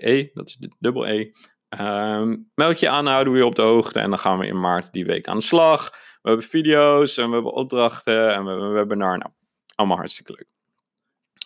-E, 0.00 0.30
dat 0.34 0.48
is 0.48 0.56
de 0.56 0.70
dubbel 0.78 1.06
E. 1.06 1.30
Um, 1.78 2.50
meld 2.54 2.80
je 2.80 2.88
aan, 2.88 3.06
houden 3.06 3.32
we 3.32 3.38
je 3.38 3.46
op 3.46 3.54
de 3.54 3.62
hoogte. 3.62 4.00
En 4.00 4.08
dan 4.08 4.18
gaan 4.18 4.38
we 4.38 4.46
in 4.46 4.60
maart 4.60 4.92
die 4.92 5.04
week 5.04 5.28
aan 5.28 5.38
de 5.38 5.44
slag. 5.44 5.90
We 5.90 6.28
hebben 6.28 6.46
video's 6.46 7.16
en 7.16 7.28
we 7.28 7.34
hebben 7.34 7.52
opdrachten 7.52 8.34
en 8.34 8.44
we 8.44 8.50
hebben 8.50 8.68
een 8.68 8.72
webinar. 8.72 9.18
Nou, 9.18 9.30
allemaal 9.74 9.96
hartstikke 9.96 10.32
leuk. 10.32 10.46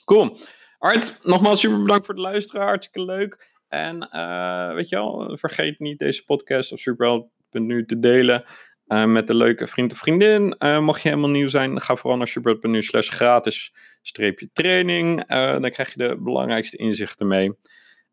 Cool. 0.04 0.38
Alright, 0.78 1.20
nogmaals 1.22 1.61
super 1.61 1.83
bedankt 1.83 2.07
voor 2.07 2.14
het 2.14 2.24
luisteren. 2.24 2.66
Hartstikke 2.66 3.04
leuk. 3.04 3.52
En 3.74 4.08
uh, 4.12 4.74
weet 4.74 4.88
je 4.88 4.96
wel, 4.96 5.37
vergeet 5.40 5.78
niet 5.78 5.98
deze 5.98 6.24
podcast 6.24 6.72
of 6.72 6.78
superheld.nu 6.78 7.84
te 7.84 7.98
delen. 7.98 8.44
Uh, 8.87 9.04
met 9.04 9.28
een 9.28 9.37
leuke 9.37 9.66
vriend 9.66 9.92
of 9.92 9.98
vriendin. 9.98 10.56
Uh, 10.58 10.80
mocht 10.80 11.02
je 11.02 11.08
helemaal 11.08 11.30
nieuw 11.30 11.48
zijn, 11.48 11.80
ga 11.80 11.96
vooral 11.96 12.18
naar 12.18 12.28
superheld.nu 12.28 12.82
slash 12.82 13.10
gratis 13.10 13.74
streepje 14.02 14.50
training. 14.52 15.26
dan 15.28 15.70
krijg 15.70 15.94
je 15.94 16.08
de 16.08 16.16
belangrijkste 16.20 16.76
inzichten 16.76 17.26
mee. 17.26 17.52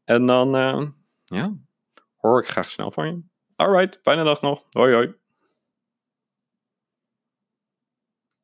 En 0.03 0.25
dan, 0.25 0.49
ja, 1.23 1.53
hoor 2.15 2.41
ik 2.41 2.47
graag 2.47 2.69
snel 2.69 2.91
van 2.91 3.07
je. 3.07 3.21
Alright, 3.55 3.99
fijne 4.01 4.23
dag 4.23 4.41
nog. 4.41 4.63
Hoi 4.69 4.93
hoi. 4.93 5.20